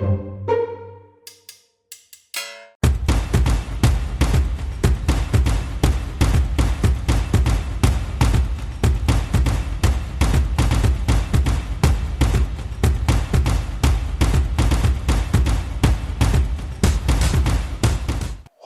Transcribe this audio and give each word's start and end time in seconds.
thank 0.00 0.20
you 0.22 0.23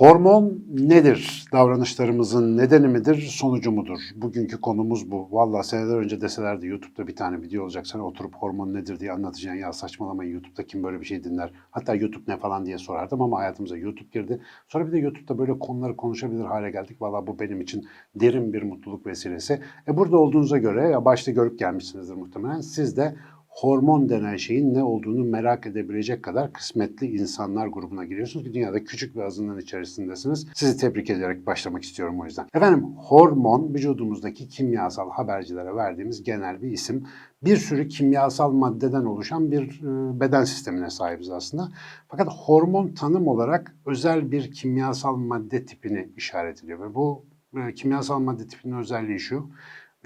Hormon 0.08 0.64
nedir? 0.68 1.44
Davranışlarımızın 1.52 2.56
nedeni 2.58 2.88
midir, 2.88 3.14
sonucu 3.16 3.72
mudur? 3.72 3.98
Bugünkü 4.16 4.60
konumuz 4.60 5.10
bu. 5.10 5.28
Vallahi 5.30 5.66
seneler 5.66 5.96
önce 5.96 6.20
deselerdi 6.20 6.66
YouTube'da 6.66 7.06
bir 7.06 7.16
tane 7.16 7.42
video 7.42 7.62
olacak. 7.62 7.86
Sen 7.86 7.98
oturup 7.98 8.34
hormon 8.34 8.74
nedir 8.74 9.00
diye 9.00 9.12
anlatacaksın. 9.12 9.60
Ya 9.60 9.72
saçmalamayın 9.72 10.32
YouTube'da 10.32 10.66
kim 10.66 10.82
böyle 10.82 11.00
bir 11.00 11.04
şey 11.04 11.24
dinler? 11.24 11.52
Hatta 11.70 11.94
YouTube 11.94 12.32
ne 12.32 12.36
falan 12.36 12.66
diye 12.66 12.78
sorardım 12.78 13.22
ama 13.22 13.38
hayatımıza 13.38 13.76
YouTube 13.76 14.08
girdi. 14.12 14.40
Sonra 14.68 14.86
bir 14.86 14.92
de 14.92 14.98
YouTube'da 14.98 15.38
böyle 15.38 15.58
konuları 15.58 15.96
konuşabilir 15.96 16.44
hale 16.44 16.70
geldik. 16.70 17.02
Vallahi 17.02 17.26
bu 17.26 17.38
benim 17.38 17.60
için 17.60 17.86
derin 18.14 18.52
bir 18.52 18.62
mutluluk 18.62 19.06
vesilesi. 19.06 19.60
E 19.88 19.96
burada 19.96 20.18
olduğunuza 20.18 20.58
göre 20.58 20.88
ya 20.88 21.04
başta 21.04 21.30
görüp 21.30 21.58
gelmişsinizdir 21.58 22.14
muhtemelen. 22.14 22.60
Siz 22.60 22.96
de 22.96 23.14
hormon 23.60 24.08
denen 24.08 24.36
şeyin 24.36 24.74
ne 24.74 24.82
olduğunu 24.82 25.24
merak 25.24 25.66
edebilecek 25.66 26.22
kadar 26.22 26.52
kısmetli 26.52 27.06
insanlar 27.06 27.66
grubuna 27.66 28.04
giriyorsunuz 28.04 28.46
ki 28.46 28.54
dünyada 28.54 28.84
küçük 28.84 29.16
bir 29.16 29.20
azınlığın 29.20 29.60
içerisindesiniz. 29.60 30.46
Sizi 30.54 30.76
tebrik 30.76 31.10
ederek 31.10 31.46
başlamak 31.46 31.82
istiyorum 31.82 32.20
o 32.20 32.24
yüzden. 32.24 32.46
Efendim 32.54 32.84
hormon 32.96 33.74
vücudumuzdaki 33.74 34.48
kimyasal 34.48 35.10
habercilere 35.10 35.76
verdiğimiz 35.76 36.22
genel 36.22 36.62
bir 36.62 36.70
isim. 36.70 37.06
Bir 37.44 37.56
sürü 37.56 37.88
kimyasal 37.88 38.52
maddeden 38.52 39.04
oluşan 39.04 39.50
bir 39.50 39.80
e, 39.82 40.20
beden 40.20 40.44
sistemine 40.44 40.90
sahibiz 40.90 41.30
aslında. 41.30 41.68
Fakat 42.08 42.28
hormon 42.28 42.88
tanım 42.94 43.28
olarak 43.28 43.76
özel 43.86 44.32
bir 44.32 44.52
kimyasal 44.52 45.16
madde 45.16 45.64
tipini 45.64 46.08
işaret 46.16 46.64
ediyor 46.64 46.80
ve 46.80 46.94
bu 46.94 47.24
e, 47.56 47.74
kimyasal 47.74 48.18
madde 48.18 48.46
tipinin 48.46 48.76
özelliği 48.76 49.18
şu 49.18 49.50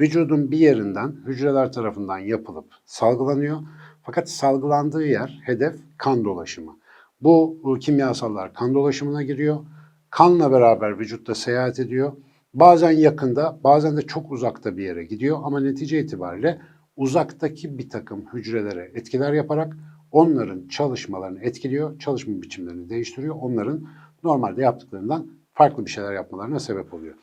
vücudun 0.01 0.51
bir 0.51 0.59
yerinden 0.59 1.17
hücreler 1.27 1.73
tarafından 1.73 2.19
yapılıp 2.19 2.67
salgılanıyor. 2.85 3.61
Fakat 4.03 4.31
salgılandığı 4.31 5.07
yer, 5.07 5.41
hedef 5.45 5.75
kan 5.99 6.25
dolaşımı. 6.25 6.77
Bu 7.21 7.79
kimyasallar 7.81 8.55
kan 8.55 8.75
dolaşımına 8.75 9.23
giriyor. 9.23 9.59
Kanla 10.11 10.53
beraber 10.53 10.99
vücutta 10.99 11.35
seyahat 11.35 11.81
ediyor. 11.81 12.13
Bazen 12.55 12.91
yakında, 12.91 13.59
bazen 13.65 13.97
de 13.97 14.03
çok 14.03 14.33
uzakta 14.33 14.77
bir 14.77 14.85
yere 14.85 15.05
gidiyor 15.05 15.39
ama 15.43 15.61
netice 15.61 16.01
itibariyle 16.01 16.61
uzaktaki 16.97 17.79
bir 17.79 17.91
takım 17.91 18.25
hücrelere 18.33 18.91
etkiler 18.95 19.33
yaparak 19.33 19.77
onların 20.11 20.69
çalışmalarını 20.69 21.41
etkiliyor, 21.41 21.99
çalışma 21.99 22.43
biçimlerini 22.43 22.89
değiştiriyor. 22.89 23.37
Onların 23.41 23.85
normalde 24.25 24.63
yaptıklarından 24.63 25.27
farklı 25.53 25.87
bir 25.87 25.91
şeyler 25.91 26.13
yapmalarına 26.13 26.61
sebep 26.61 26.95
oluyor 26.95 27.15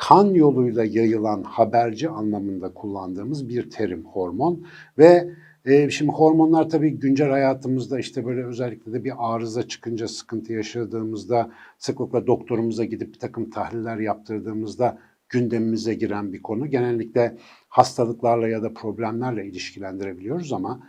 kan 0.00 0.34
yoluyla 0.34 0.84
yayılan 0.84 1.42
haberci 1.42 2.08
anlamında 2.08 2.74
kullandığımız 2.74 3.48
bir 3.48 3.70
terim 3.70 4.04
hormon 4.04 4.66
ve 4.98 5.30
e, 5.64 5.90
şimdi 5.90 6.12
hormonlar 6.12 6.68
tabii 6.68 6.90
güncel 6.90 7.30
hayatımızda 7.30 7.98
işte 7.98 8.24
böyle 8.24 8.44
özellikle 8.44 8.92
de 8.92 9.04
bir 9.04 9.12
arıza 9.18 9.68
çıkınca 9.68 10.08
sıkıntı 10.08 10.52
yaşadığımızda 10.52 11.50
sıklıkla 11.78 12.26
doktorumuza 12.26 12.84
gidip 12.84 13.14
bir 13.14 13.18
takım 13.18 13.50
tahliller 13.50 13.96
yaptırdığımızda 13.96 14.98
gündemimize 15.28 15.94
giren 15.94 16.32
bir 16.32 16.42
konu. 16.42 16.66
Genellikle 16.66 17.36
hastalıklarla 17.68 18.48
ya 18.48 18.62
da 18.62 18.74
problemlerle 18.74 19.46
ilişkilendirebiliyoruz 19.46 20.52
ama 20.52 20.80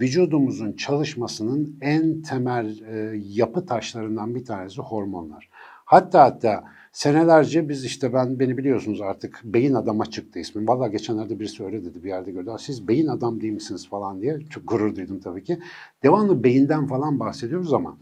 vücudumuzun 0.00 0.72
çalışmasının 0.72 1.78
en 1.80 2.22
temel 2.22 2.80
e, 2.80 3.20
yapı 3.26 3.66
taşlarından 3.66 4.34
bir 4.34 4.44
tanesi 4.44 4.82
hormonlar. 4.82 5.48
Hatta 5.86 6.24
hatta 6.24 6.64
senelerce 6.92 7.68
biz 7.68 7.84
işte 7.84 8.12
ben 8.12 8.38
beni 8.38 8.58
biliyorsunuz 8.58 9.00
artık 9.00 9.40
beyin 9.44 9.74
adama 9.74 10.06
çıktı 10.06 10.38
ismim. 10.38 10.68
Valla 10.68 10.88
geçenlerde 10.88 11.40
birisi 11.40 11.64
öyle 11.64 11.84
dedi 11.84 12.04
bir 12.04 12.08
yerde 12.08 12.30
gördü. 12.30 12.50
Siz 12.58 12.88
beyin 12.88 13.06
adam 13.06 13.40
değil 13.40 13.52
misiniz 13.52 13.88
falan 13.88 14.20
diye 14.20 14.40
çok 14.50 14.68
gurur 14.68 14.96
duydum 14.96 15.20
tabii 15.20 15.44
ki. 15.44 15.58
Devamlı 16.02 16.44
beyinden 16.44 16.86
falan 16.86 17.20
bahsediyoruz 17.20 17.72
ama 17.72 17.98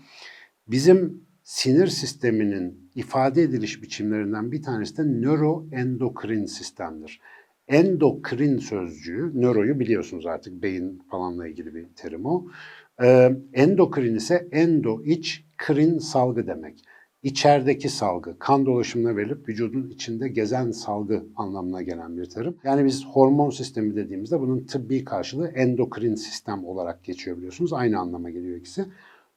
bizim 0.68 1.24
sinir 1.42 1.86
sisteminin 1.86 2.90
ifade 2.94 3.42
ediliş 3.42 3.82
biçimlerinden 3.82 4.52
bir 4.52 4.62
tanesi 4.62 4.96
de 4.96 5.02
nöroendokrin 5.04 6.46
sistemdir. 6.46 7.20
Endokrin 7.68 8.58
sözcüğü, 8.58 9.40
nöroyu 9.40 9.80
biliyorsunuz 9.80 10.26
artık 10.26 10.62
beyin 10.62 11.02
falanla 11.10 11.48
ilgili 11.48 11.74
bir 11.74 11.86
terim 11.96 12.26
o. 12.26 12.46
Ee, 13.02 13.30
endokrin 13.52 14.14
ise 14.14 14.48
endo 14.52 15.02
iç, 15.02 15.44
krin 15.56 15.98
salgı 15.98 16.46
demek 16.46 16.84
içerideki 17.24 17.88
salgı, 17.88 18.38
kan 18.38 18.66
dolaşımına 18.66 19.16
verilip 19.16 19.48
vücudun 19.48 19.90
içinde 19.90 20.28
gezen 20.28 20.70
salgı 20.70 21.24
anlamına 21.36 21.82
gelen 21.82 22.16
bir 22.16 22.24
terim. 22.24 22.56
Yani 22.64 22.84
biz 22.84 23.04
hormon 23.06 23.50
sistemi 23.50 23.96
dediğimizde 23.96 24.40
bunun 24.40 24.64
tıbbi 24.64 25.04
karşılığı 25.04 25.48
endokrin 25.48 26.14
sistem 26.14 26.64
olarak 26.64 27.04
geçiyor 27.04 27.36
biliyorsunuz. 27.36 27.72
Aynı 27.72 27.98
anlama 27.98 28.30
geliyor 28.30 28.56
ikisi. 28.56 28.84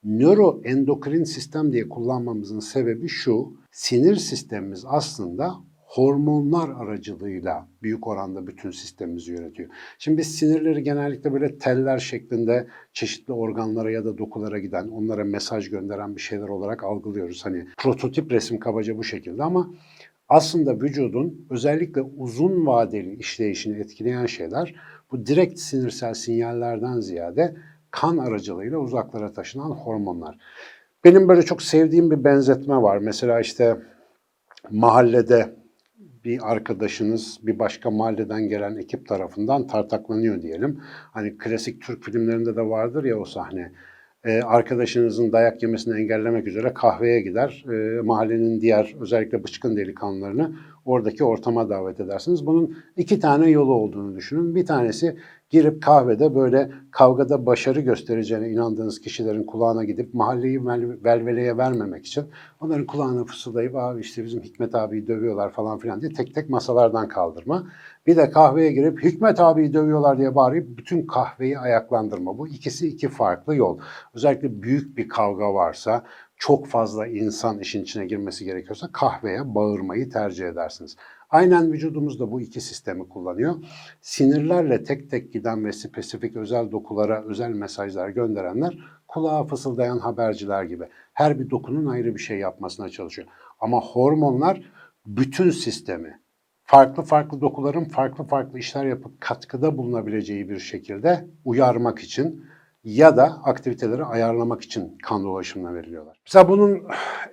Nöroendokrin 0.04 1.24
sistem 1.24 1.72
diye 1.74 1.90
kullanmamızın 1.90 2.60
sebebi 2.60 3.08
şu, 3.08 3.54
sinir 3.72 4.16
sistemimiz 4.16 4.84
aslında 4.88 5.56
hormonlar 5.88 6.70
aracılığıyla 6.70 7.68
büyük 7.84 8.08
oranda 8.08 8.48
bütün 8.48 8.72
sistemimizi 8.72 9.32
yönetiyor. 9.32 9.70
Şimdi 10.00 10.18
biz 10.18 10.36
sinirleri 10.36 10.84
genellikle 10.84 11.34
böyle 11.34 11.58
teller 11.58 11.98
şeklinde 11.98 12.68
çeşitli 12.94 13.34
organlara 13.34 13.92
ya 13.92 14.06
da 14.06 14.18
dokulara 14.18 14.60
giden, 14.60 14.88
onlara 14.88 15.24
mesaj 15.24 15.70
gönderen 15.70 16.16
bir 16.16 16.22
şeyler 16.22 16.48
olarak 16.48 16.84
algılıyoruz. 16.84 17.46
Hani 17.46 17.68
prototip 17.78 18.32
resim 18.32 18.60
kabaca 18.60 18.98
bu 18.98 19.04
şekilde 19.04 19.44
ama 19.44 19.74
aslında 20.30 20.82
vücudun 20.82 21.48
özellikle 21.50 22.02
uzun 22.02 22.66
vadeli 22.66 23.16
işleyişini 23.16 23.80
etkileyen 23.80 24.26
şeyler 24.26 24.76
bu 25.12 25.26
direkt 25.26 25.60
sinirsel 25.60 26.14
sinyallerden 26.14 27.00
ziyade 27.00 27.56
kan 27.92 28.18
aracılığıyla 28.18 28.78
uzaklara 28.78 29.34
taşınan 29.34 29.72
hormonlar. 29.72 30.38
Benim 31.04 31.28
böyle 31.28 31.42
çok 31.42 31.62
sevdiğim 31.62 32.12
bir 32.12 32.24
benzetme 32.24 32.76
var. 32.76 32.98
Mesela 32.98 33.40
işte 33.40 33.78
mahallede 34.72 35.56
bir 36.28 36.52
arkadaşınız 36.52 37.40
bir 37.44 37.60
başka 37.60 37.92
mahalleden 37.92 38.50
gelen 38.50 38.76
ekip 38.76 39.08
tarafından 39.08 39.68
tartaklanıyor 39.68 40.42
diyelim. 40.42 40.80
Hani 41.12 41.38
klasik 41.38 41.82
Türk 41.82 42.04
filmlerinde 42.04 42.56
de 42.56 42.62
vardır 42.62 43.04
ya 43.04 43.20
o 43.20 43.26
sahne. 43.26 43.72
Ee, 44.24 44.42
arkadaşınızın 44.42 45.32
dayak 45.32 45.64
yemesini 45.64 46.00
engellemek 46.00 46.48
üzere 46.48 46.74
kahveye 46.74 47.22
gider. 47.22 47.66
Ee, 47.72 48.02
mahallenin 48.02 48.62
diğer 48.62 48.96
özellikle 49.00 49.44
bıçkın 49.44 49.78
delikanlılarını 49.78 50.56
oradaki 50.86 51.24
ortama 51.24 51.70
davet 51.70 52.00
edersiniz. 52.00 52.46
Bunun 52.46 52.78
iki 52.98 53.20
tane 53.20 53.50
yolu 53.50 53.74
olduğunu 53.74 54.16
düşünün. 54.16 54.56
Bir 54.56 54.66
tanesi 54.66 55.18
girip 55.50 55.84
kahvede 55.84 56.36
böyle 56.36 56.72
kavgada 56.92 57.46
başarı 57.46 57.82
göstereceğine 57.82 58.50
inandığınız 58.50 59.02
kişilerin 59.02 59.44
kulağına 59.44 59.84
gidip 59.84 60.14
mahalleyi 60.14 60.66
velveleye 61.04 61.58
vermemek 61.58 62.06
için 62.06 62.26
onların 62.62 62.86
kulağına 62.86 63.26
fısıldayıp 63.26 63.76
abi 63.76 64.02
işte 64.02 64.24
bizim 64.24 64.44
Hikmet 64.44 64.76
abiyi 64.76 65.08
dövüyorlar 65.08 65.52
falan 65.52 65.78
filan 65.78 66.02
diye 66.02 66.14
tek 66.14 66.36
tek 66.36 66.50
masalardan 66.50 67.08
kaldırma. 67.08 67.68
Bir 68.08 68.18
de 68.18 68.30
kahveye 68.30 68.72
girip 68.72 69.04
Hikmet 69.04 69.40
abiyi 69.40 69.74
dövüyorlar 69.74 70.18
diye 70.18 70.36
bağırıp 70.36 70.78
bütün 70.78 71.08
kahveyi 71.08 71.60
ayaklandırma. 71.60 72.38
Bu 72.38 72.48
ikisi 72.48 72.88
iki 72.88 73.10
farklı 73.10 73.56
yol. 73.56 73.80
Özellikle 74.14 74.62
büyük 74.62 74.98
bir 74.98 75.10
kavga 75.10 75.54
varsa 75.54 76.04
çok 76.38 76.68
fazla 76.68 77.08
insan 77.08 77.60
işin 77.60 77.84
içine 77.84 78.06
girmesi 78.06 78.46
gerekiyorsa 78.46 78.90
kahveye 78.92 79.56
bağırmayı 79.56 80.10
tercih 80.10 80.48
edersiniz. 80.48 80.96
Aynen 81.30 81.72
vücudumuz 81.72 82.20
da 82.20 82.32
bu 82.32 82.42
iki 82.42 82.62
sistemi 82.62 83.10
kullanıyor. 83.10 83.56
Sinirlerle 84.02 84.84
tek 84.84 85.10
tek 85.10 85.34
giden 85.34 85.66
ve 85.66 85.72
spesifik 85.72 86.36
özel 86.36 86.72
dokulara 86.72 87.24
özel 87.24 87.50
mesajlar 87.50 88.10
gönderenler 88.10 88.78
kulağa 89.08 89.44
fısıldayan 89.44 89.98
haberciler 90.00 90.64
gibi. 90.64 90.84
Her 91.14 91.40
bir 91.40 91.50
dokunun 91.50 91.86
ayrı 91.86 92.16
bir 92.16 92.20
şey 92.20 92.38
yapmasına 92.38 92.90
çalışıyor. 92.90 93.28
Ama 93.60 93.82
hormonlar 93.82 94.72
bütün 95.06 95.50
sistemi 95.50 96.20
farklı 96.64 97.04
farklı 97.04 97.42
dokuların 97.42 97.86
farklı 97.86 98.24
farklı 98.24 98.60
işler 98.60 98.86
yapıp 98.86 99.22
katkıda 99.22 99.78
bulunabileceği 99.78 100.50
bir 100.50 100.60
şekilde 100.60 101.28
uyarmak 101.46 102.00
için 102.00 102.46
ya 102.84 103.18
da 103.18 103.24
aktiviteleri 103.24 104.04
ayarlamak 104.04 104.62
için 104.62 104.98
kan 105.04 105.24
dolaşımına 105.24 105.74
veriliyorlar. 105.74 106.20
Mesela 106.26 106.50
bunun 106.50 106.84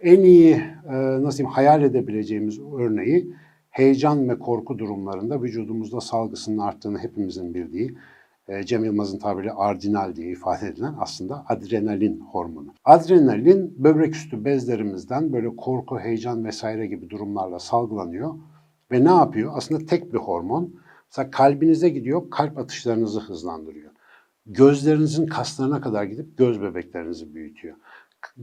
en 0.03 0.21
iyi 0.21 0.55
e, 0.89 0.95
nasıl 1.23 1.39
diyeyim 1.39 1.55
hayal 1.55 1.83
edebileceğimiz 1.83 2.61
örneği 2.61 3.35
heyecan 3.75 4.29
ve 4.29 4.39
korku 4.39 4.79
durumlarında 4.79 5.43
vücudumuzda 5.43 6.01
salgısının 6.01 6.59
arttığını 6.59 6.99
hepimizin 6.99 7.55
bildiği 7.55 7.97
e, 8.49 8.63
Cem 8.63 8.85
Yılmaz'ın 8.85 9.19
tabiriyle 9.19 9.53
ardinal 9.53 10.17
diye 10.17 10.31
ifade 10.31 10.69
edilen 10.69 10.95
aslında 10.99 11.45
adrenalin 11.49 12.21
hormonu. 12.21 12.75
Adrenalin 12.85 13.75
böbrek 13.85 14.15
üstü 14.15 14.45
bezlerimizden 14.45 15.33
böyle 15.33 15.57
korku, 15.57 15.99
heyecan 16.01 16.45
vesaire 16.45 16.87
gibi 16.87 17.11
durumlarla 17.11 17.59
salgılanıyor 17.59 18.35
ve 18.93 19.05
ne 19.05 19.11
yapıyor? 19.11 19.53
Aslında 19.55 19.87
tek 19.87 20.13
bir 20.13 20.19
hormon. 20.19 20.75
Mesela 21.11 21.31
kalbinize 21.31 21.89
gidiyor, 21.89 22.31
kalp 22.31 22.59
atışlarınızı 22.59 23.21
hızlandırıyor. 23.21 23.91
gözlerinizin 24.47 25.27
kaslarına 25.27 25.81
kadar 25.81 26.05
gidip 26.05 26.39
göz 26.39 26.63
bebeklerinizi 26.63 27.35
büyütüyor. 27.35 27.77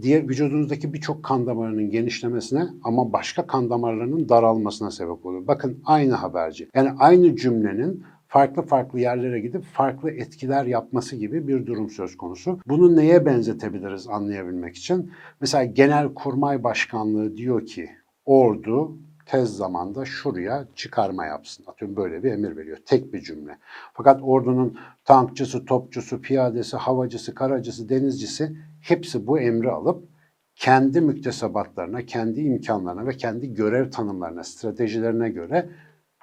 Diğer 0.01 0.29
vücudunuzdaki 0.29 0.93
birçok 0.93 1.23
kan 1.23 1.45
damarının 1.45 1.89
genişlemesine 1.89 2.67
ama 2.83 3.13
başka 3.13 3.47
kan 3.47 3.69
damarlarının 3.69 4.29
daralmasına 4.29 4.91
sebep 4.91 5.25
oluyor. 5.25 5.47
Bakın 5.47 5.79
aynı 5.85 6.13
haberci. 6.13 6.69
Yani 6.75 6.91
aynı 6.99 7.35
cümlenin 7.35 8.03
farklı 8.27 8.61
farklı 8.61 8.99
yerlere 8.99 9.39
gidip 9.39 9.63
farklı 9.63 10.11
etkiler 10.11 10.65
yapması 10.65 11.15
gibi 11.15 11.47
bir 11.47 11.65
durum 11.65 11.89
söz 11.89 12.17
konusu. 12.17 12.59
Bunu 12.67 12.95
neye 12.95 13.25
benzetebiliriz 13.25 14.07
anlayabilmek 14.07 14.75
için? 14.75 15.11
Mesela 15.41 15.65
Genelkurmay 15.65 16.63
Başkanlığı 16.63 17.37
diyor 17.37 17.65
ki 17.65 17.89
ordu 18.25 18.97
tez 19.25 19.57
zamanda 19.57 20.05
şuraya 20.05 20.67
çıkarma 20.75 21.25
yapsın. 21.25 21.65
Atıyorum 21.67 21.97
böyle 21.97 22.23
bir 22.23 22.31
emir 22.31 22.57
veriyor. 22.57 22.77
Tek 22.85 23.13
bir 23.13 23.21
cümle. 23.21 23.57
Fakat 23.93 24.21
ordunun 24.23 24.77
tankçısı, 25.05 25.65
topçusu, 25.65 26.21
piyadesi, 26.21 26.77
havacısı, 26.77 27.35
karacısı, 27.35 27.89
denizcisi 27.89 28.55
hepsi 28.81 29.27
bu 29.27 29.39
emri 29.39 29.71
alıp 29.71 30.09
kendi 30.55 31.01
müktesebatlarına, 31.01 32.05
kendi 32.05 32.41
imkanlarına 32.41 33.05
ve 33.05 33.11
kendi 33.11 33.53
görev 33.53 33.91
tanımlarına, 33.91 34.43
stratejilerine 34.43 35.29
göre 35.29 35.69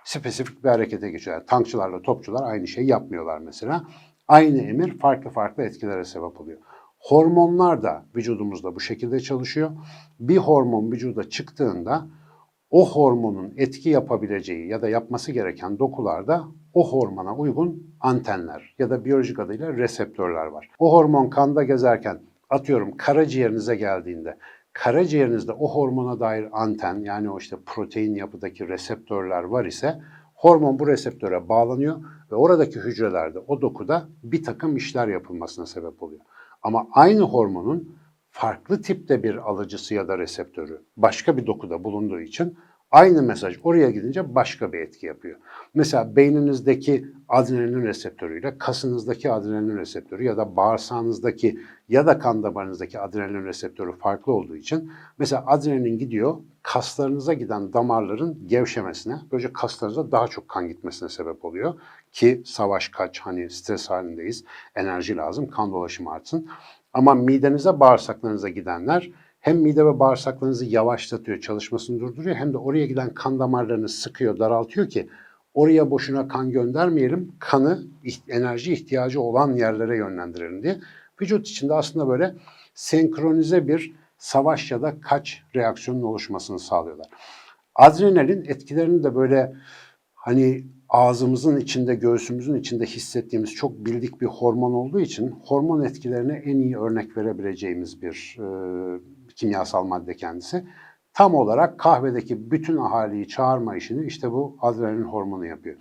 spesifik 0.04 0.64
bir 0.64 0.68
harekete 0.68 1.10
geçiyor. 1.10 1.36
Yani 1.36 1.46
tankçılarla 1.46 2.02
topçular 2.02 2.50
aynı 2.50 2.66
şeyi 2.66 2.86
yapmıyorlar 2.86 3.38
mesela. 3.38 3.84
Aynı 4.28 4.58
emir 4.58 4.98
farklı 4.98 5.30
farklı 5.30 5.62
etkilere 5.62 6.04
sebep 6.04 6.40
oluyor. 6.40 6.58
Hormonlar 6.98 7.82
da 7.82 8.04
vücudumuzda 8.16 8.74
bu 8.74 8.80
şekilde 8.80 9.20
çalışıyor. 9.20 9.70
Bir 10.20 10.36
hormon 10.36 10.92
vücuda 10.92 11.28
çıktığında 11.28 12.06
o 12.70 12.90
hormonun 12.90 13.54
etki 13.56 13.90
yapabileceği 13.90 14.68
ya 14.68 14.82
da 14.82 14.88
yapması 14.88 15.32
gereken 15.32 15.78
dokularda 15.78 16.44
o 16.74 16.92
hormona 16.92 17.36
uygun 17.36 17.94
antenler 18.00 18.74
ya 18.78 18.90
da 18.90 19.04
biyolojik 19.04 19.38
adıyla 19.38 19.72
reseptörler 19.72 20.46
var. 20.46 20.70
O 20.78 20.92
hormon 20.92 21.30
kanda 21.30 21.62
gezerken 21.62 22.20
atıyorum 22.50 22.96
karaciğerinize 22.96 23.76
geldiğinde 23.76 24.38
karaciğerinizde 24.72 25.52
o 25.52 25.74
hormona 25.74 26.20
dair 26.20 26.48
anten 26.52 27.00
yani 27.00 27.30
o 27.30 27.38
işte 27.38 27.56
protein 27.66 28.14
yapıdaki 28.14 28.68
reseptörler 28.68 29.42
var 29.42 29.64
ise 29.64 30.00
hormon 30.34 30.78
bu 30.78 30.86
reseptöre 30.86 31.48
bağlanıyor 31.48 32.04
ve 32.32 32.34
oradaki 32.34 32.80
hücrelerde 32.80 33.38
o 33.38 33.62
dokuda 33.62 34.08
bir 34.22 34.42
takım 34.42 34.76
işler 34.76 35.08
yapılmasına 35.08 35.66
sebep 35.66 36.02
oluyor. 36.02 36.20
Ama 36.62 36.86
aynı 36.92 37.22
hormonun 37.22 37.98
farklı 38.30 38.82
tipte 38.82 39.22
bir 39.22 39.36
alıcısı 39.36 39.94
ya 39.94 40.08
da 40.08 40.18
reseptörü 40.18 40.82
başka 40.96 41.36
bir 41.36 41.46
dokuda 41.46 41.84
bulunduğu 41.84 42.20
için 42.20 42.58
aynı 42.90 43.22
mesaj 43.22 43.58
oraya 43.62 43.90
gidince 43.90 44.34
başka 44.34 44.72
bir 44.72 44.78
etki 44.78 45.06
yapıyor. 45.06 45.38
Mesela 45.74 46.16
beyninizdeki 46.16 47.06
adrenalin 47.28 47.82
reseptörüyle 47.82 48.58
kasınızdaki 48.58 49.32
adrenalin 49.32 49.76
reseptörü 49.76 50.24
ya 50.24 50.36
da 50.36 50.56
bağırsağınızdaki 50.56 51.60
ya 51.88 52.06
da 52.06 52.18
kan 52.18 52.42
damarınızdaki 52.42 53.00
adrenalin 53.00 53.44
reseptörü 53.44 53.92
farklı 53.92 54.32
olduğu 54.32 54.56
için 54.56 54.92
mesela 55.18 55.44
adrenalin 55.46 55.98
gidiyor 55.98 56.36
kaslarınıza 56.62 57.32
giden 57.32 57.72
damarların 57.72 58.38
gevşemesine, 58.46 59.16
böylece 59.32 59.52
kaslarınıza 59.52 60.12
daha 60.12 60.28
çok 60.28 60.48
kan 60.48 60.68
gitmesine 60.68 61.08
sebep 61.08 61.44
oluyor 61.44 61.74
ki 62.12 62.42
savaş 62.44 62.88
kaç 62.88 63.20
hani 63.20 63.50
stres 63.50 63.90
halindeyiz, 63.90 64.44
enerji 64.74 65.16
lazım, 65.16 65.50
kan 65.50 65.72
dolaşımı 65.72 66.10
artsın. 66.10 66.48
Ama 66.92 67.14
midenize, 67.14 67.80
bağırsaklarınıza 67.80 68.48
gidenler 68.48 69.10
hem 69.48 69.58
mide 69.58 69.86
ve 69.86 69.98
bağırsaklarınızı 69.98 70.64
yavaşlatıyor, 70.64 71.40
çalışmasını 71.40 72.00
durduruyor 72.00 72.36
hem 72.36 72.52
de 72.52 72.58
oraya 72.58 72.86
giden 72.86 73.14
kan 73.14 73.38
damarlarını 73.38 73.88
sıkıyor, 73.88 74.38
daraltıyor 74.38 74.88
ki 74.88 75.08
oraya 75.54 75.90
boşuna 75.90 76.28
kan 76.28 76.50
göndermeyelim, 76.50 77.32
kanı 77.38 77.82
enerji 78.28 78.72
ihtiyacı 78.72 79.20
olan 79.20 79.52
yerlere 79.52 79.96
yönlendirelim 79.96 80.62
diye. 80.62 80.80
Vücut 81.20 81.48
içinde 81.48 81.74
aslında 81.74 82.08
böyle 82.08 82.34
senkronize 82.74 83.68
bir 83.68 83.94
savaş 84.18 84.70
ya 84.70 84.82
da 84.82 85.00
kaç 85.00 85.42
reaksiyonun 85.56 86.02
oluşmasını 86.02 86.58
sağlıyorlar. 86.58 87.06
Adrenalin 87.74 88.44
etkilerini 88.44 89.04
de 89.04 89.14
böyle 89.14 89.54
hani 90.14 90.64
ağzımızın 90.88 91.60
içinde, 91.60 91.94
göğsümüzün 91.94 92.54
içinde 92.54 92.84
hissettiğimiz 92.86 93.54
çok 93.54 93.86
bildik 93.86 94.20
bir 94.20 94.26
hormon 94.26 94.72
olduğu 94.72 95.00
için 95.00 95.34
hormon 95.44 95.82
etkilerine 95.82 96.42
en 96.44 96.58
iyi 96.58 96.78
örnek 96.78 97.16
verebileceğimiz 97.16 98.02
bir 98.02 98.36
e, 98.38 98.46
kimyasal 99.38 99.84
madde 99.84 100.16
kendisi. 100.16 100.64
Tam 101.12 101.34
olarak 101.34 101.78
kahvedeki 101.78 102.50
bütün 102.50 102.76
ahaliyi 102.76 103.28
çağırma 103.28 103.76
işini 103.76 104.06
işte 104.06 104.32
bu 104.32 104.56
adrenalin 104.60 105.02
hormonu 105.02 105.46
yapıyor. 105.46 105.76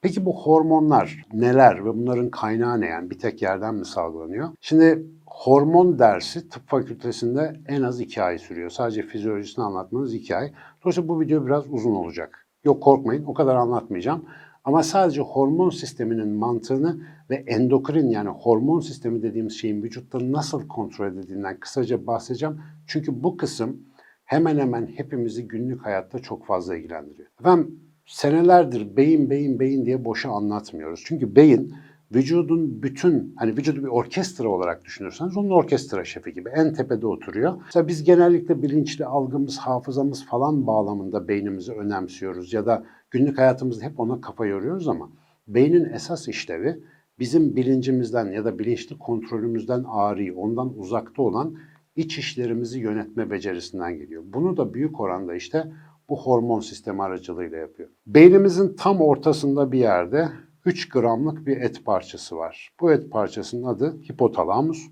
Peki 0.00 0.24
bu 0.24 0.36
hormonlar 0.36 1.24
neler 1.32 1.84
ve 1.84 1.94
bunların 1.94 2.30
kaynağı 2.30 2.80
ne 2.80 2.86
yani 2.86 3.10
bir 3.10 3.18
tek 3.18 3.42
yerden 3.42 3.74
mi 3.74 3.86
salgılanıyor? 3.86 4.48
Şimdi 4.60 5.06
hormon 5.26 5.98
dersi 5.98 6.48
tıp 6.48 6.68
fakültesinde 6.68 7.60
en 7.66 7.82
az 7.82 8.00
iki 8.00 8.22
ay 8.22 8.38
sürüyor. 8.38 8.70
Sadece 8.70 9.02
fizyolojisini 9.02 9.64
anlatmanız 9.64 10.14
iki 10.14 10.36
ay. 10.36 10.52
Dolayısıyla 10.82 11.08
bu 11.08 11.20
video 11.20 11.46
biraz 11.46 11.64
uzun 11.70 11.94
olacak. 11.94 12.46
Yok 12.64 12.82
korkmayın 12.82 13.24
o 13.24 13.34
kadar 13.34 13.56
anlatmayacağım. 13.56 14.24
Ama 14.66 14.82
sadece 14.82 15.20
hormon 15.20 15.70
sisteminin 15.70 16.28
mantığını 16.28 17.00
ve 17.30 17.34
endokrin 17.34 18.10
yani 18.10 18.28
hormon 18.28 18.80
sistemi 18.80 19.22
dediğimiz 19.22 19.52
şeyin 19.52 19.82
vücutta 19.82 20.32
nasıl 20.32 20.68
kontrol 20.68 21.06
edildiğinden 21.06 21.60
kısaca 21.60 22.06
bahsedeceğim. 22.06 22.60
Çünkü 22.86 23.22
bu 23.22 23.36
kısım 23.36 23.80
hemen 24.24 24.58
hemen 24.58 24.86
hepimizi 24.86 25.48
günlük 25.48 25.84
hayatta 25.84 26.18
çok 26.18 26.46
fazla 26.46 26.76
ilgilendiriyor. 26.76 27.28
Efendim 27.40 27.80
senelerdir 28.06 28.96
beyin 28.96 29.30
beyin 29.30 29.60
beyin 29.60 29.86
diye 29.86 30.04
boşa 30.04 30.30
anlatmıyoruz. 30.30 31.02
Çünkü 31.06 31.36
beyin 31.36 31.74
vücudun 32.14 32.82
bütün 32.82 33.34
hani 33.36 33.56
vücudu 33.56 33.82
bir 33.82 33.88
orkestra 33.88 34.48
olarak 34.48 34.84
düşünürseniz 34.84 35.36
onun 35.36 35.50
orkestra 35.50 36.04
şefi 36.04 36.32
gibi 36.32 36.48
en 36.48 36.72
tepede 36.72 37.06
oturuyor. 37.06 37.54
Mesela 37.64 37.88
biz 37.88 38.04
genellikle 38.04 38.62
bilinçli 38.62 39.06
algımız, 39.06 39.58
hafızamız 39.58 40.26
falan 40.26 40.66
bağlamında 40.66 41.28
beynimizi 41.28 41.72
önemsiyoruz 41.72 42.52
ya 42.52 42.66
da 42.66 42.84
günlük 43.16 43.38
hayatımızda 43.38 43.84
hep 43.84 44.00
ona 44.00 44.20
kafa 44.20 44.46
yoruyoruz 44.46 44.88
ama 44.88 45.10
beynin 45.48 45.84
esas 45.84 46.28
işlevi 46.28 46.80
bizim 47.18 47.56
bilincimizden 47.56 48.26
ya 48.26 48.44
da 48.44 48.58
bilinçli 48.58 48.98
kontrolümüzden 48.98 49.84
ağrı, 49.88 50.34
ondan 50.36 50.78
uzakta 50.78 51.22
olan 51.22 51.56
iç 51.96 52.18
işlerimizi 52.18 52.80
yönetme 52.80 53.30
becerisinden 53.30 53.98
geliyor. 53.98 54.22
Bunu 54.26 54.56
da 54.56 54.74
büyük 54.74 55.00
oranda 55.00 55.34
işte 55.34 55.72
bu 56.08 56.20
hormon 56.20 56.60
sistemi 56.60 57.02
aracılığıyla 57.02 57.58
yapıyor. 57.58 57.88
Beynimizin 58.06 58.76
tam 58.76 59.00
ortasında 59.00 59.72
bir 59.72 59.78
yerde 59.78 60.28
3 60.64 60.88
gramlık 60.88 61.46
bir 61.46 61.56
et 61.56 61.84
parçası 61.84 62.36
var. 62.36 62.72
Bu 62.80 62.92
et 62.92 63.10
parçasının 63.10 63.66
adı 63.66 63.96
hipotalamus. 64.10 64.88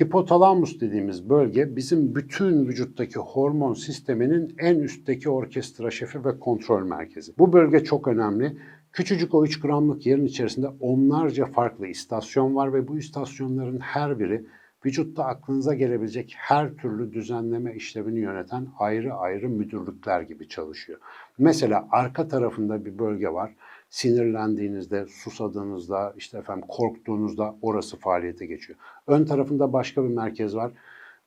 Hipotalamus 0.00 0.80
dediğimiz 0.80 1.30
bölge 1.30 1.76
bizim 1.76 2.14
bütün 2.14 2.66
vücuttaki 2.66 3.18
hormon 3.18 3.74
sisteminin 3.74 4.54
en 4.58 4.78
üstteki 4.78 5.30
orkestra 5.30 5.90
şefi 5.90 6.24
ve 6.24 6.38
kontrol 6.38 6.82
merkezi. 6.82 7.32
Bu 7.38 7.52
bölge 7.52 7.84
çok 7.84 8.08
önemli. 8.08 8.56
Küçücük 8.92 9.34
o 9.34 9.44
3 9.44 9.60
gramlık 9.60 10.06
yerin 10.06 10.26
içerisinde 10.26 10.68
onlarca 10.80 11.46
farklı 11.46 11.86
istasyon 11.86 12.54
var 12.54 12.72
ve 12.72 12.88
bu 12.88 12.98
istasyonların 12.98 13.78
her 13.78 14.18
biri 14.18 14.44
vücutta 14.86 15.24
aklınıza 15.24 15.74
gelebilecek 15.74 16.34
her 16.36 16.74
türlü 16.74 17.12
düzenleme 17.12 17.74
işlevini 17.74 18.20
yöneten 18.20 18.66
ayrı 18.78 19.14
ayrı 19.14 19.48
müdürlükler 19.48 20.20
gibi 20.20 20.48
çalışıyor. 20.48 20.98
Mesela 21.38 21.88
arka 21.90 22.28
tarafında 22.28 22.84
bir 22.84 22.98
bölge 22.98 23.28
var 23.28 23.54
sinirlendiğinizde, 23.90 25.06
susadığınızda, 25.06 26.14
işte 26.16 26.38
efendim 26.38 26.64
korktuğunuzda 26.68 27.54
orası 27.62 27.96
faaliyete 27.96 28.46
geçiyor. 28.46 28.78
Ön 29.06 29.24
tarafında 29.24 29.72
başka 29.72 30.04
bir 30.04 30.08
merkez 30.08 30.56
var. 30.56 30.72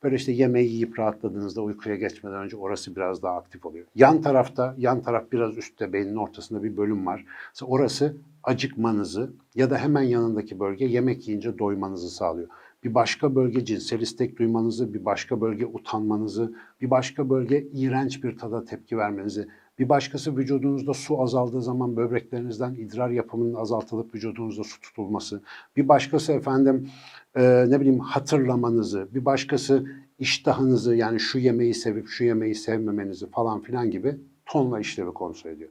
Böyle 0.02 0.16
işte 0.16 0.32
yemeği 0.32 0.72
yiyip 0.72 0.98
rahatladığınızda 0.98 1.62
uykuya 1.62 1.96
geçmeden 1.96 2.38
önce 2.38 2.56
orası 2.56 2.96
biraz 2.96 3.22
daha 3.22 3.36
aktif 3.36 3.66
oluyor. 3.66 3.86
Yan 3.94 4.22
tarafta, 4.22 4.74
yan 4.78 5.02
taraf 5.02 5.32
biraz 5.32 5.58
üstte 5.58 5.92
beynin 5.92 6.16
ortasında 6.16 6.62
bir 6.62 6.76
bölüm 6.76 7.06
var. 7.06 7.24
Mesela 7.52 7.70
orası 7.70 8.16
acıkmanızı 8.42 9.32
ya 9.54 9.70
da 9.70 9.78
hemen 9.78 10.02
yanındaki 10.02 10.60
bölge 10.60 10.84
yemek 10.84 11.28
yiyince 11.28 11.58
doymanızı 11.58 12.10
sağlıyor. 12.10 12.48
Bir 12.84 12.94
başka 12.94 13.34
bölge 13.34 13.64
cinsel 13.64 14.00
istek 14.00 14.38
duymanızı, 14.38 14.94
bir 14.94 15.04
başka 15.04 15.40
bölge 15.40 15.66
utanmanızı, 15.66 16.54
bir 16.80 16.90
başka 16.90 17.30
bölge 17.30 17.66
iğrenç 17.72 18.24
bir 18.24 18.38
tada 18.38 18.64
tepki 18.64 18.98
vermenizi, 18.98 19.48
bir 19.78 19.88
başkası 19.88 20.36
vücudunuzda 20.36 20.94
su 20.94 21.22
azaldığı 21.22 21.62
zaman 21.62 21.96
böbreklerinizden 21.96 22.74
idrar 22.74 23.10
yapımının 23.10 23.54
azaltılıp 23.54 24.14
vücudunuzda 24.14 24.64
su 24.64 24.80
tutulması. 24.80 25.42
Bir 25.76 25.88
başkası 25.88 26.32
efendim 26.32 26.90
e, 27.34 27.64
ne 27.68 27.80
bileyim 27.80 28.00
hatırlamanızı. 28.00 29.08
Bir 29.14 29.24
başkası 29.24 29.86
iştahınızı 30.18 30.94
yani 30.94 31.20
şu 31.20 31.38
yemeği 31.38 31.74
sevip 31.74 32.08
şu 32.08 32.24
yemeği 32.24 32.54
sevmemenizi 32.54 33.30
falan 33.30 33.60
filan 33.60 33.90
gibi 33.90 34.16
tonla 34.46 34.80
işlevi 34.80 35.12
kontrol 35.12 35.50
ediyor. 35.50 35.70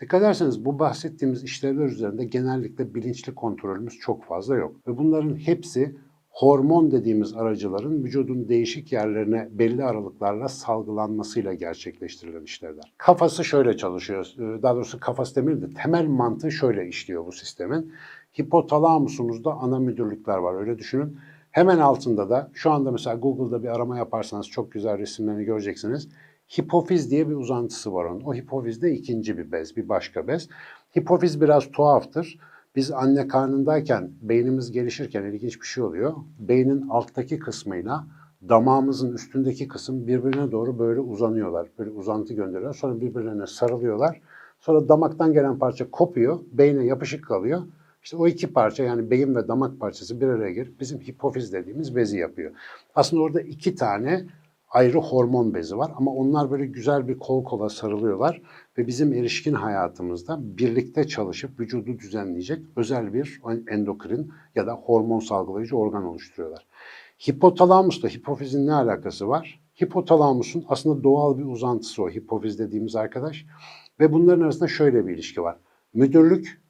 Dikkat 0.00 0.22
ederseniz 0.22 0.64
bu 0.64 0.78
bahsettiğimiz 0.78 1.44
işlevler 1.44 1.84
üzerinde 1.84 2.24
genellikle 2.24 2.94
bilinçli 2.94 3.34
kontrolümüz 3.34 3.98
çok 3.98 4.24
fazla 4.24 4.56
yok. 4.56 4.76
Ve 4.86 4.98
bunların 4.98 5.36
hepsi 5.36 5.96
hormon 6.32 6.90
dediğimiz 6.90 7.34
aracıların 7.34 8.04
vücudun 8.04 8.48
değişik 8.48 8.92
yerlerine 8.92 9.48
belli 9.50 9.84
aralıklarla 9.84 10.48
salgılanmasıyla 10.48 11.54
gerçekleştirilen 11.54 12.42
işlevler. 12.42 12.92
Kafası 12.98 13.44
şöyle 13.44 13.76
çalışıyor. 13.76 14.26
Daha 14.38 14.74
doğrusu 14.74 15.00
kafası 15.00 15.36
demir 15.36 15.62
de 15.62 15.70
temel 15.70 16.06
mantığı 16.06 16.52
şöyle 16.52 16.88
işliyor 16.88 17.26
bu 17.26 17.32
sistemin. 17.32 17.92
Hipotalamusumuzda 18.40 19.52
ana 19.52 19.78
müdürlükler 19.78 20.38
var 20.38 20.54
öyle 20.54 20.78
düşünün. 20.78 21.18
Hemen 21.50 21.78
altında 21.78 22.30
da 22.30 22.50
şu 22.54 22.70
anda 22.70 22.90
mesela 22.90 23.16
Google'da 23.16 23.62
bir 23.62 23.68
arama 23.68 23.98
yaparsanız 23.98 24.48
çok 24.48 24.72
güzel 24.72 24.98
resimlerini 24.98 25.44
göreceksiniz. 25.44 26.08
Hipofiz 26.58 27.10
diye 27.10 27.28
bir 27.28 27.34
uzantısı 27.34 27.94
var 27.94 28.04
onun. 28.04 28.20
O 28.20 28.34
hipofiz 28.34 28.82
de 28.82 28.92
ikinci 28.92 29.38
bir 29.38 29.52
bez, 29.52 29.76
bir 29.76 29.88
başka 29.88 30.28
bez. 30.28 30.48
Hipofiz 30.98 31.40
biraz 31.40 31.70
tuhaftır. 31.70 32.38
Biz 32.76 32.90
anne 32.90 33.28
karnındayken, 33.28 34.10
beynimiz 34.22 34.72
gelişirken 34.72 35.22
ilginç 35.24 35.60
bir 35.60 35.66
şey 35.66 35.84
oluyor. 35.84 36.14
Beynin 36.38 36.88
alttaki 36.88 37.38
kısmıyla 37.38 38.06
damağımızın 38.48 39.12
üstündeki 39.12 39.68
kısım 39.68 40.06
birbirine 40.06 40.52
doğru 40.52 40.78
böyle 40.78 41.00
uzanıyorlar. 41.00 41.68
Böyle 41.78 41.90
uzantı 41.90 42.34
gönderiyorlar. 42.34 42.74
Sonra 42.74 43.00
birbirlerine 43.00 43.46
sarılıyorlar. 43.46 44.20
Sonra 44.60 44.88
damaktan 44.88 45.32
gelen 45.32 45.58
parça 45.58 45.90
kopuyor, 45.90 46.40
beyne 46.52 46.84
yapışık 46.84 47.24
kalıyor. 47.24 47.62
İşte 48.02 48.16
o 48.16 48.26
iki 48.26 48.52
parça 48.52 48.84
yani 48.84 49.10
beyin 49.10 49.34
ve 49.34 49.48
damak 49.48 49.80
parçası 49.80 50.20
bir 50.20 50.26
araya 50.28 50.52
gelip 50.52 50.80
bizim 50.80 51.00
hipofiz 51.00 51.52
dediğimiz 51.52 51.96
bezi 51.96 52.18
yapıyor. 52.18 52.52
Aslında 52.94 53.22
orada 53.22 53.40
iki 53.40 53.74
tane 53.74 54.26
ayrı 54.70 54.98
hormon 54.98 55.54
bezi 55.54 55.78
var 55.78 55.92
ama 55.96 56.10
onlar 56.14 56.50
böyle 56.50 56.66
güzel 56.66 57.08
bir 57.08 57.18
kol 57.18 57.44
kola 57.44 57.68
sarılıyorlar 57.68 58.42
ve 58.78 58.86
bizim 58.86 59.12
erişkin 59.12 59.54
hayatımızda 59.54 60.38
birlikte 60.40 61.06
çalışıp 61.06 61.60
vücudu 61.60 61.98
düzenleyecek 61.98 62.66
özel 62.76 63.14
bir 63.14 63.40
endokrin 63.68 64.32
ya 64.54 64.66
da 64.66 64.72
hormon 64.72 65.20
salgılayıcı 65.20 65.76
organ 65.76 66.04
oluşturuyorlar. 66.04 66.66
Hipotalamusla 67.28 68.08
hipofizin 68.08 68.66
ne 68.66 68.72
alakası 68.72 69.28
var? 69.28 69.60
Hipotalamusun 69.82 70.64
aslında 70.68 71.04
doğal 71.04 71.38
bir 71.38 71.44
uzantısı 71.44 72.02
o 72.02 72.10
hipofiz 72.10 72.58
dediğimiz 72.58 72.96
arkadaş 72.96 73.46
ve 74.00 74.12
bunların 74.12 74.42
arasında 74.42 74.68
şöyle 74.68 75.06
bir 75.06 75.14
ilişki 75.14 75.42
var. 75.42 75.58
Müdürlük 75.94 76.62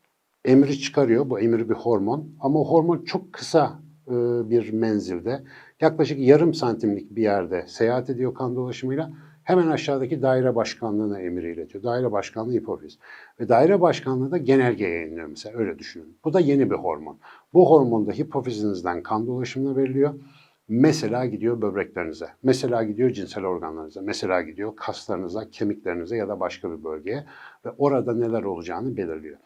emri 0.45 0.79
çıkarıyor. 0.79 1.31
Bu 1.31 1.41
emir 1.41 1.69
bir 1.69 1.75
hormon 1.75 2.29
ama 2.41 2.61
hormon 2.61 3.05
çok 3.05 3.33
kısa 3.33 3.81
e, 4.09 4.13
bir 4.51 4.73
menzilde 4.73 5.43
yaklaşık 5.81 6.19
yarım 6.19 6.55
santimlik 6.55 7.17
bir 7.17 7.23
yerde 7.23 7.65
seyahat 7.69 8.11
ediyor 8.11 8.35
kan 8.35 8.57
dolaşımıyla. 8.57 9.13
Hemen 9.45 9.67
aşağıdaki 9.67 10.23
daire 10.23 10.55
başkanlığına 10.55 11.21
emir 11.21 11.43
iletiyor. 11.43 11.85
Daire 11.85 12.13
başkanlığı 12.13 12.53
hipofiz. 12.53 12.99
Ve 13.41 13.49
daire 13.49 13.81
başkanlığı 13.81 14.31
da 14.31 14.39
genelge 14.39 14.85
yayınlıyor 14.85 15.27
mesela 15.27 15.59
öyle 15.59 15.79
düşünün. 15.79 16.19
Bu 16.25 16.33
da 16.33 16.41
yeni 16.41 16.71
bir 16.71 16.77
hormon. 16.77 17.19
Bu 17.53 17.71
hormon 17.71 18.07
da 18.07 18.13
hipofizinizden 18.13 19.03
kan 19.03 19.27
dolaşımına 19.27 19.77
veriliyor. 19.77 20.15
Mesela 20.69 21.27
gidiyor 21.27 21.63
böbreklerinize, 21.63 22.29
mesela 22.43 22.83
gidiyor 22.83 23.11
cinsel 23.11 23.45
organlarınıza, 23.45 24.03
mesela 24.03 24.43
gidiyor 24.43 24.77
kaslarınıza, 24.77 25.51
kemiklerinize 25.51 26.17
ya 26.17 26.29
da 26.29 26.41
başka 26.41 26.71
bir 26.71 26.85
bölgeye 26.85 27.25
ve 27.65 27.71
orada 27.79 28.15
neler 28.15 28.43
olacağını 28.43 28.97
belirliyor. 28.97 29.39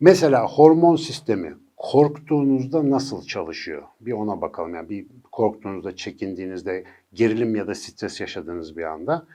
Mesela 0.00 0.46
hormon 0.46 0.96
sistemi 0.96 1.54
korktuğunuzda 1.92 2.90
nasıl 2.90 3.22
çalışıyor? 3.22 3.82
Bir 4.00 4.12
ona 4.12 4.40
bakalım. 4.40 4.74
Yani 4.74 4.88
bir 4.88 5.06
korktuğunuzda, 5.32 5.96
çekindiğinizde, 5.96 6.84
gerilim 7.12 7.56
ya 7.56 7.66
da 7.66 7.74
stres 7.74 8.20
yaşadığınız 8.20 8.76
bir 8.76 8.82
anda 8.82 9.26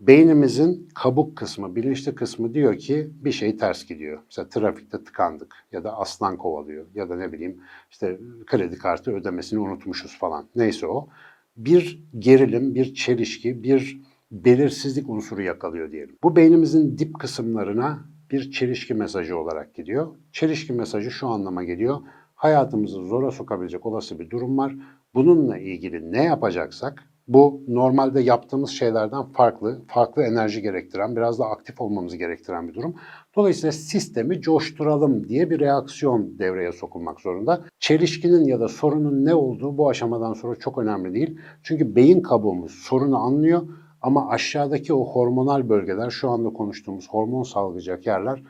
beynimizin 0.00 0.88
kabuk 0.94 1.36
kısmı, 1.36 1.76
bilinçli 1.76 2.14
kısmı 2.14 2.54
diyor 2.54 2.78
ki 2.78 3.10
bir 3.12 3.32
şey 3.32 3.56
ters 3.56 3.86
gidiyor. 3.86 4.18
Mesela 4.26 4.48
trafikte 4.48 5.04
tıkandık 5.04 5.54
ya 5.72 5.84
da 5.84 5.98
aslan 5.98 6.36
kovalıyor 6.36 6.86
ya 6.94 7.08
da 7.08 7.16
ne 7.16 7.32
bileyim 7.32 7.60
işte 7.90 8.18
kredi 8.46 8.78
kartı 8.78 9.12
ödemesini 9.12 9.60
unutmuşuz 9.60 10.18
falan. 10.18 10.48
Neyse 10.56 10.86
o. 10.86 11.08
Bir 11.56 12.04
gerilim, 12.18 12.74
bir 12.74 12.94
çelişki, 12.94 13.62
bir 13.62 14.00
belirsizlik 14.32 15.08
unsuru 15.08 15.42
yakalıyor 15.42 15.92
diyelim. 15.92 16.16
Bu 16.22 16.36
beynimizin 16.36 16.98
dip 16.98 17.18
kısımlarına 17.18 18.04
bir 18.30 18.50
çelişki 18.50 18.94
mesajı 18.94 19.38
olarak 19.38 19.74
gidiyor. 19.74 20.06
Çelişki 20.32 20.72
mesajı 20.72 21.10
şu 21.10 21.28
anlama 21.28 21.64
geliyor. 21.64 21.98
Hayatımızı 22.34 23.06
zora 23.06 23.30
sokabilecek 23.30 23.86
olası 23.86 24.18
bir 24.18 24.30
durum 24.30 24.58
var. 24.58 24.74
Bununla 25.14 25.58
ilgili 25.58 26.12
ne 26.12 26.24
yapacaksak 26.24 27.10
bu 27.28 27.62
normalde 27.68 28.20
yaptığımız 28.20 28.70
şeylerden 28.70 29.22
farklı, 29.22 29.82
farklı 29.86 30.22
enerji 30.22 30.62
gerektiren, 30.62 31.16
biraz 31.16 31.38
da 31.38 31.44
aktif 31.44 31.80
olmamızı 31.80 32.16
gerektiren 32.16 32.68
bir 32.68 32.74
durum. 32.74 32.94
Dolayısıyla 33.36 33.72
sistemi 33.72 34.40
coşturalım 34.40 35.28
diye 35.28 35.50
bir 35.50 35.60
reaksiyon 35.60 36.38
devreye 36.38 36.72
sokulmak 36.72 37.20
zorunda. 37.20 37.64
Çelişkinin 37.78 38.44
ya 38.44 38.60
da 38.60 38.68
sorunun 38.68 39.24
ne 39.24 39.34
olduğu 39.34 39.78
bu 39.78 39.88
aşamadan 39.88 40.32
sonra 40.32 40.56
çok 40.56 40.78
önemli 40.78 41.14
değil. 41.14 41.38
Çünkü 41.62 41.96
beyin 41.96 42.20
kabuğumuz 42.22 42.72
sorunu 42.72 43.18
anlıyor 43.18 43.62
ama 44.02 44.28
aşağıdaki 44.28 44.94
o 44.94 45.04
hormonal 45.04 45.68
bölgeler, 45.68 46.10
şu 46.10 46.30
anda 46.30 46.48
konuştuğumuz 46.48 47.08
hormon 47.08 47.42
salgılayacak 47.42 48.06
yerler 48.06 48.42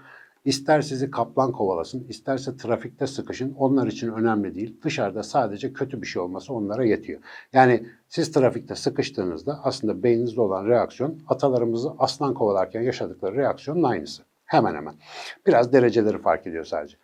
ister 0.45 0.81
sizi 0.81 1.11
kaplan 1.11 1.53
kovalasın, 1.53 2.07
isterse 2.09 2.57
trafikte 2.57 3.07
sıkışın 3.07 3.55
onlar 3.55 3.87
için 3.87 4.13
önemli 4.13 4.55
değil. 4.55 4.77
Dışarıda 4.83 5.23
sadece 5.23 5.73
kötü 5.73 6.03
bir 6.03 6.07
şey 6.07 6.23
olması 6.23 6.55
onlara 6.55 6.85
yetiyor. 6.85 7.21
Yani 7.53 7.87
siz 8.09 8.33
trafikte 8.33 8.75
sıkıştığınızda 8.75 9.61
aslında 9.65 10.03
beyninizde 10.03 10.41
olan 10.41 10.67
reaksiyon 10.67 11.19
atalarımızı 11.29 11.93
aslan 11.99 12.35
kovalarken 12.35 12.83
yaşadıkları 12.83 13.37
reaksiyonun 13.37 13.83
aynısı. 13.83 14.23
Hemen 14.45 14.75
hemen. 14.75 14.95
Biraz 15.47 15.73
dereceleri 15.73 16.19
fark 16.19 16.47
ediyor 16.47 16.65
sadece. 16.65 16.97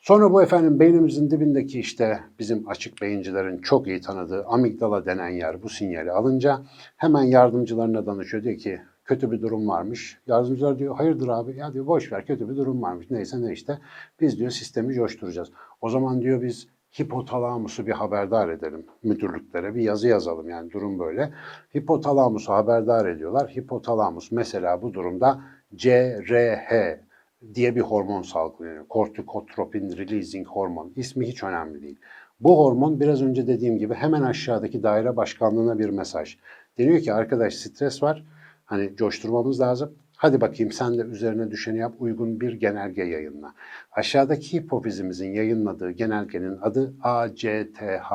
Sonra 0.00 0.32
bu 0.32 0.42
efendim 0.42 0.80
beynimizin 0.80 1.30
dibindeki 1.30 1.80
işte 1.80 2.20
bizim 2.38 2.68
açık 2.68 3.02
beyincilerin 3.02 3.58
çok 3.58 3.86
iyi 3.86 4.00
tanıdığı 4.00 4.44
amigdala 4.44 5.06
denen 5.06 5.28
yer 5.28 5.62
bu 5.62 5.68
sinyali 5.68 6.12
alınca 6.12 6.62
hemen 6.96 7.22
yardımcılarına 7.22 8.06
danışıyor. 8.06 8.42
Diyor 8.42 8.56
ki 8.56 8.80
kötü 9.04 9.30
bir 9.30 9.42
durum 9.42 9.68
varmış. 9.68 10.18
Yardımcılar 10.26 10.78
diyor 10.78 10.96
hayırdır 10.96 11.28
abi 11.28 11.56
ya 11.56 11.72
diyor 11.72 11.86
boş 11.86 12.12
ver 12.12 12.26
kötü 12.26 12.48
bir 12.48 12.56
durum 12.56 12.82
varmış. 12.82 13.06
Neyse 13.10 13.42
ne 13.42 13.52
işte 13.52 13.78
biz 14.20 14.38
diyor 14.38 14.50
sistemi 14.50 14.94
coşturacağız. 14.94 15.50
O 15.80 15.88
zaman 15.88 16.22
diyor 16.22 16.42
biz 16.42 16.68
hipotalamusu 17.00 17.86
bir 17.86 17.92
haberdar 17.92 18.48
edelim 18.48 18.86
müdürlüklere 19.02 19.74
bir 19.74 19.82
yazı 19.82 20.08
yazalım 20.08 20.48
yani 20.48 20.70
durum 20.70 20.98
böyle. 20.98 21.32
Hipotalamusu 21.76 22.52
haberdar 22.52 23.06
ediyorlar. 23.06 23.50
Hipotalamus 23.56 24.32
mesela 24.32 24.82
bu 24.82 24.94
durumda 24.94 25.40
CRH 25.76 27.09
diye 27.54 27.76
bir 27.76 27.80
hormon 27.80 28.22
salgılıyor. 28.22 28.88
Kortikotropin 28.88 29.96
releasing 29.96 30.46
hormon. 30.46 30.92
İsmi 30.96 31.26
hiç 31.26 31.42
önemli 31.42 31.82
değil. 31.82 31.98
Bu 32.40 32.58
hormon 32.58 33.00
biraz 33.00 33.22
önce 33.22 33.46
dediğim 33.46 33.78
gibi 33.78 33.94
hemen 33.94 34.22
aşağıdaki 34.22 34.82
daire 34.82 35.16
başkanlığına 35.16 35.78
bir 35.78 35.88
mesaj. 35.90 36.38
Deniyor 36.78 37.00
ki 37.00 37.12
arkadaş 37.12 37.54
stres 37.54 38.02
var. 38.02 38.24
Hani 38.64 38.96
coşturmamız 38.96 39.60
lazım. 39.60 39.94
Hadi 40.16 40.40
bakayım 40.40 40.72
sen 40.72 40.98
de 40.98 41.02
üzerine 41.02 41.50
düşeni 41.50 41.78
yap, 41.78 41.94
uygun 41.98 42.40
bir 42.40 42.52
genelge 42.52 43.02
yayınla. 43.02 43.54
Aşağıdaki 43.92 44.56
hipofizimizin 44.56 45.32
yayınladığı 45.32 45.90
genelgenin 45.90 46.58
adı 46.62 46.94
ACTH, 47.02 48.12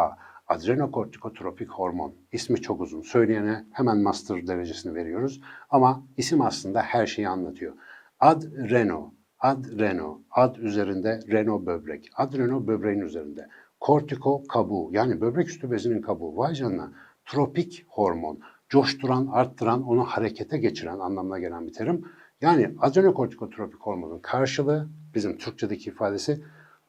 adrenokortikotropik 0.47 1.69
hormon. 1.69 2.13
İsmi 2.31 2.61
çok 2.61 2.81
uzun. 2.81 3.01
Söyleyene 3.01 3.65
hemen 3.71 3.97
master 3.97 4.47
derecesini 4.47 4.95
veriyoruz. 4.95 5.41
Ama 5.69 6.03
isim 6.17 6.41
aslında 6.41 6.81
her 6.81 7.05
şeyi 7.05 7.29
anlatıyor. 7.29 7.73
Adreno, 8.19 9.13
adreno, 9.39 10.21
ad 10.31 10.55
üzerinde 10.55 11.19
reno 11.31 11.65
böbrek. 11.65 12.09
Adreno 12.15 12.67
böbreğin 12.67 12.99
üzerinde. 12.99 13.47
Kortiko 13.79 14.43
kabuğu 14.47 14.89
yani 14.91 15.21
böbrek 15.21 15.49
üstü 15.49 15.71
bezinin 15.71 16.01
kabuğu. 16.01 16.37
Vay 16.37 16.53
canına. 16.53 16.91
Tropik 17.25 17.85
hormon. 17.87 18.39
Coşturan, 18.69 19.27
arttıran, 19.27 19.83
onu 19.83 20.03
harekete 20.03 20.57
geçiren 20.57 20.99
anlamına 20.99 21.39
gelen 21.39 21.67
bir 21.67 21.73
terim. 21.73 22.05
Yani 22.41 22.71
adrenokortikotropik 22.79 23.79
hormonun 23.81 24.19
karşılığı 24.19 24.87
bizim 25.15 25.37
Türkçedeki 25.37 25.89
ifadesi 25.89 26.41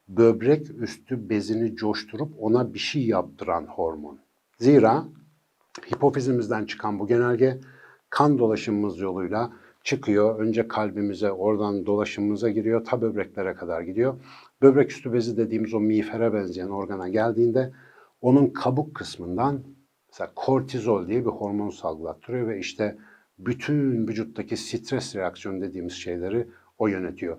böbrek 0.07 0.67
üstü 0.79 1.29
bezini 1.29 1.75
coşturup 1.75 2.33
ona 2.39 2.73
bir 2.73 2.79
şey 2.79 3.05
yaptıran 3.05 3.65
hormon. 3.65 4.19
Zira 4.59 5.05
hipofizimizden 5.91 6.65
çıkan 6.65 6.99
bu 6.99 7.07
genelge 7.07 7.59
kan 8.09 8.39
dolaşımımız 8.39 8.99
yoluyla 8.99 9.51
çıkıyor. 9.87 10.39
Önce 10.39 10.67
kalbimize, 10.67 11.31
oradan 11.31 11.85
dolaşımımıza 11.85 12.49
giriyor, 12.49 12.85
ta 12.85 13.01
böbreklere 13.01 13.53
kadar 13.53 13.81
gidiyor. 13.81 14.19
Böbrek 14.61 14.91
üstü 14.91 15.13
bezi 15.13 15.37
dediğimiz 15.37 15.73
o 15.73 15.79
miğfere 15.79 16.33
benzeyen 16.33 16.69
organa 16.69 17.09
geldiğinde 17.09 17.73
onun 18.21 18.47
kabuk 18.47 18.95
kısmından 18.95 19.63
mesela 20.09 20.31
kortizol 20.35 21.07
diye 21.07 21.25
bir 21.25 21.29
hormon 21.29 21.69
salgılattırıyor 21.69 22.47
ve 22.47 22.59
işte 22.59 22.97
bütün 23.39 24.07
vücuttaki 24.07 24.57
stres 24.57 25.15
reaksiyonu 25.15 25.61
dediğimiz 25.61 25.93
şeyleri 25.93 26.47
o 26.77 26.87
yönetiyor. 26.87 27.37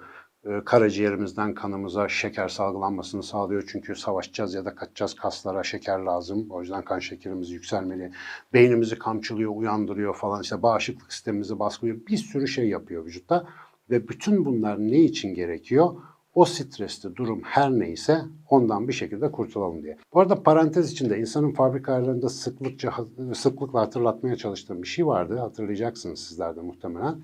Ee, 0.48 0.60
karaciğerimizden 0.64 1.54
kanımıza 1.54 2.08
şeker 2.08 2.48
salgılanmasını 2.48 3.22
sağlıyor. 3.22 3.64
Çünkü 3.72 3.96
savaşacağız 3.96 4.54
ya 4.54 4.64
da 4.64 4.74
kaçacağız 4.74 5.14
kaslara 5.14 5.62
şeker 5.62 5.98
lazım. 5.98 6.46
O 6.50 6.60
yüzden 6.60 6.84
kan 6.84 6.98
şekerimiz 6.98 7.50
yükselmeli. 7.50 8.12
Beynimizi 8.52 8.98
kamçılıyor, 8.98 9.52
uyandırıyor 9.56 10.14
falan. 10.14 10.42
İşte 10.42 10.62
bağışıklık 10.62 11.12
sistemimizi 11.12 11.58
baskılıyor. 11.58 11.96
Bir 12.06 12.16
sürü 12.16 12.48
şey 12.48 12.68
yapıyor 12.68 13.06
vücutta. 13.06 13.46
Ve 13.90 14.08
bütün 14.08 14.44
bunlar 14.44 14.78
ne 14.78 15.00
için 15.00 15.34
gerekiyor? 15.34 15.94
O 16.34 16.44
stresli 16.44 17.16
durum 17.16 17.40
her 17.44 17.70
neyse 17.70 18.20
ondan 18.50 18.88
bir 18.88 18.92
şekilde 18.92 19.32
kurtulalım 19.32 19.82
diye. 19.82 19.96
Bu 20.14 20.20
arada 20.20 20.42
parantez 20.42 20.92
içinde 20.92 21.18
insanın 21.18 21.52
fabrikalarında 21.52 22.28
sıklıkça 22.28 22.94
sıklıkla 23.34 23.80
hatırlatmaya 23.80 24.36
çalıştığım 24.36 24.82
bir 24.82 24.88
şey 24.88 25.06
vardı. 25.06 25.38
Hatırlayacaksınız 25.38 26.20
sizler 26.20 26.56
de 26.56 26.60
muhtemelen 26.60 27.16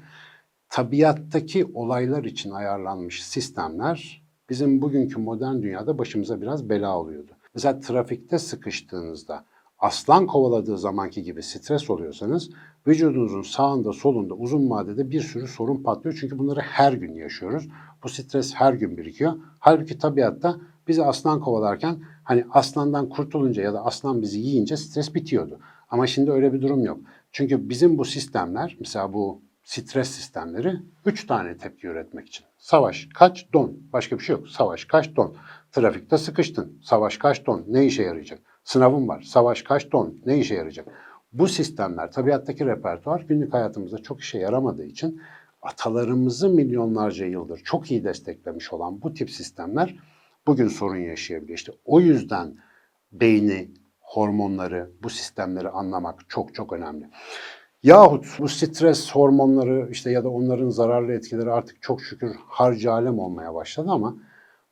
tabiattaki 0.75 1.65
olaylar 1.75 2.25
için 2.25 2.51
ayarlanmış 2.51 3.25
sistemler 3.25 4.23
bizim 4.51 4.83
bugünkü 4.83 5.21
modern 5.21 5.63
dünyada 5.63 5.99
başımıza 5.99 6.41
biraz 6.41 6.69
bela 6.69 6.99
oluyordu. 6.99 7.33
Mesela 7.55 7.81
trafikte 7.81 8.39
sıkıştığınızda 8.39 9.45
aslan 9.79 10.27
kovaladığı 10.27 10.79
zamanki 10.79 11.23
gibi 11.23 11.43
stres 11.43 11.91
oluyorsanız 11.91 12.51
vücudunuzun 12.87 13.43
sağında 13.43 13.93
solunda 13.93 14.35
uzun 14.35 14.71
vadede 14.71 15.11
bir 15.11 15.21
sürü 15.21 15.49
sorun 15.49 15.83
patlıyor. 15.83 16.17
Çünkü 16.21 16.39
bunları 16.39 16.61
her 16.61 16.93
gün 16.93 17.15
yaşıyoruz. 17.15 17.69
Bu 18.05 18.09
stres 18.09 18.55
her 18.55 18.73
gün 18.73 18.97
birikiyor. 18.97 19.33
Halbuki 19.59 19.99
tabiatta 19.99 20.57
bizi 20.89 21.05
aslan 21.05 21.41
kovalarken 21.41 21.99
hani 22.25 22.45
aslandan 22.51 23.09
kurtulunca 23.09 23.63
ya 23.63 23.75
da 23.75 23.85
aslan 23.85 24.23
bizi 24.23 24.39
yiyince 24.39 24.77
stres 24.77 25.15
bitiyordu. 25.15 25.59
Ama 25.91 26.07
şimdi 26.07 26.31
öyle 26.31 26.53
bir 26.53 26.63
durum 26.63 26.85
yok. 26.85 27.01
Çünkü 27.33 27.69
bizim 27.69 27.99
bu 27.99 28.05
sistemler 28.05 28.77
mesela 28.81 29.13
bu 29.13 29.44
stres 29.65 30.09
sistemleri 30.09 30.77
üç 31.07 31.27
tane 31.27 31.57
tepki 31.57 31.87
üretmek 31.87 32.29
için. 32.29 32.47
Savaş, 32.59 33.09
kaç, 33.15 33.53
don. 33.53 33.79
Başka 33.93 34.19
bir 34.19 34.25
şey 34.25 34.37
yok. 34.37 34.49
Savaş, 34.49 34.85
kaç, 34.85 35.17
don. 35.17 35.37
Trafikte 35.73 36.19
sıkıştın. 36.19 36.81
Savaş, 36.83 37.17
kaç, 37.17 37.47
don. 37.47 37.65
Ne 37.69 37.87
işe 37.87 38.03
yarayacak? 38.03 38.39
Sınavın 38.65 39.09
var. 39.09 39.23
Savaş, 39.23 39.63
kaç, 39.63 39.93
don. 39.93 40.15
Ne 40.27 40.39
işe 40.39 40.55
yarayacak? 40.55 40.87
Bu 41.33 41.49
sistemler, 41.49 42.13
tabiattaki 42.13 42.67
repertuar 42.67 43.21
günlük 43.21 43.53
hayatımızda 43.53 43.99
çok 43.99 44.21
işe 44.21 44.39
yaramadığı 44.39 44.85
için 44.85 45.23
atalarımızı 45.63 46.49
milyonlarca 46.49 47.27
yıldır 47.27 47.59
çok 47.59 47.91
iyi 47.91 48.05
desteklemiş 48.05 48.73
olan 48.73 49.03
bu 49.03 49.15
tip 49.15 49.31
sistemler 49.31 49.97
bugün 50.47 50.69
sorun 50.69 50.97
yaşayabiliyor. 51.01 51.59
İşte 51.59 51.73
o 51.85 52.01
yüzden 52.01 52.57
beyni, 53.13 53.71
hormonları, 54.01 54.91
bu 55.03 55.11
sistemleri 55.11 55.69
anlamak 55.69 56.29
çok 56.29 56.55
çok 56.55 56.73
önemli. 56.73 57.11
Yahut 57.85 58.27
bu 58.39 58.49
stres 58.49 59.13
hormonları 59.13 59.89
işte 59.91 60.11
ya 60.11 60.25
da 60.25 60.29
onların 60.29 60.69
zararlı 60.69 61.13
etkileri 61.13 61.51
artık 61.51 61.83
çok 61.83 62.03
şükür 62.03 62.37
harcı 62.49 62.93
alem 62.93 63.19
olmaya 63.19 63.55
başladı 63.55 63.91
ama 63.91 64.17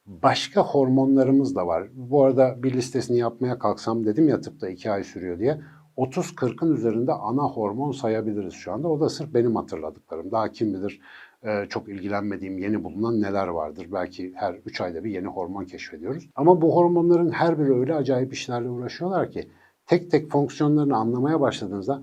başka 0.07 0.62
hormonlarımız 0.62 1.57
da 1.57 1.66
var. 1.66 1.88
Bu 1.95 2.25
arada 2.25 2.62
bir 2.62 2.73
listesini 2.73 3.19
yapmaya 3.19 3.59
kalksam 3.59 4.07
dedim 4.07 4.28
ya 4.28 4.40
tıpta 4.40 4.69
iki 4.69 4.90
ay 4.90 5.04
sürüyor 5.04 5.38
diye. 5.38 5.61
30-40'ın 5.97 6.76
üzerinde 6.76 7.12
ana 7.12 7.42
hormon 7.42 7.92
sayabiliriz 7.92 8.54
şu 8.54 8.73
anda. 8.73 8.88
O 8.88 9.00
da 9.00 9.09
sırf 9.09 9.35
benim 9.35 9.57
hatırladıklarım. 9.57 10.31
Daha 10.31 10.49
kim 10.49 10.75
bilir 10.75 11.00
e, 11.42 11.66
çok 11.69 11.88
ilgilenmediğim 11.88 12.59
yeni 12.59 12.85
bulunan 12.85 13.23
neler 13.23 13.49
vardır. 13.49 13.87
Belki 13.92 14.33
her 14.37 14.54
3 14.54 14.81
ayda 14.81 15.04
bir 15.04 15.11
yeni 15.11 15.26
hormon 15.26 15.64
keşfediyoruz. 15.64 16.28
Ama 16.35 16.62
bu 16.62 16.76
hormonların 16.76 17.31
her 17.31 17.59
biri 17.59 17.75
öyle 17.75 17.95
acayip 17.95 18.33
işlerle 18.33 18.69
uğraşıyorlar 18.69 19.31
ki 19.31 19.49
tek 19.87 20.11
tek 20.11 20.31
fonksiyonlarını 20.31 20.97
anlamaya 20.97 21.40
başladığınızda 21.40 22.02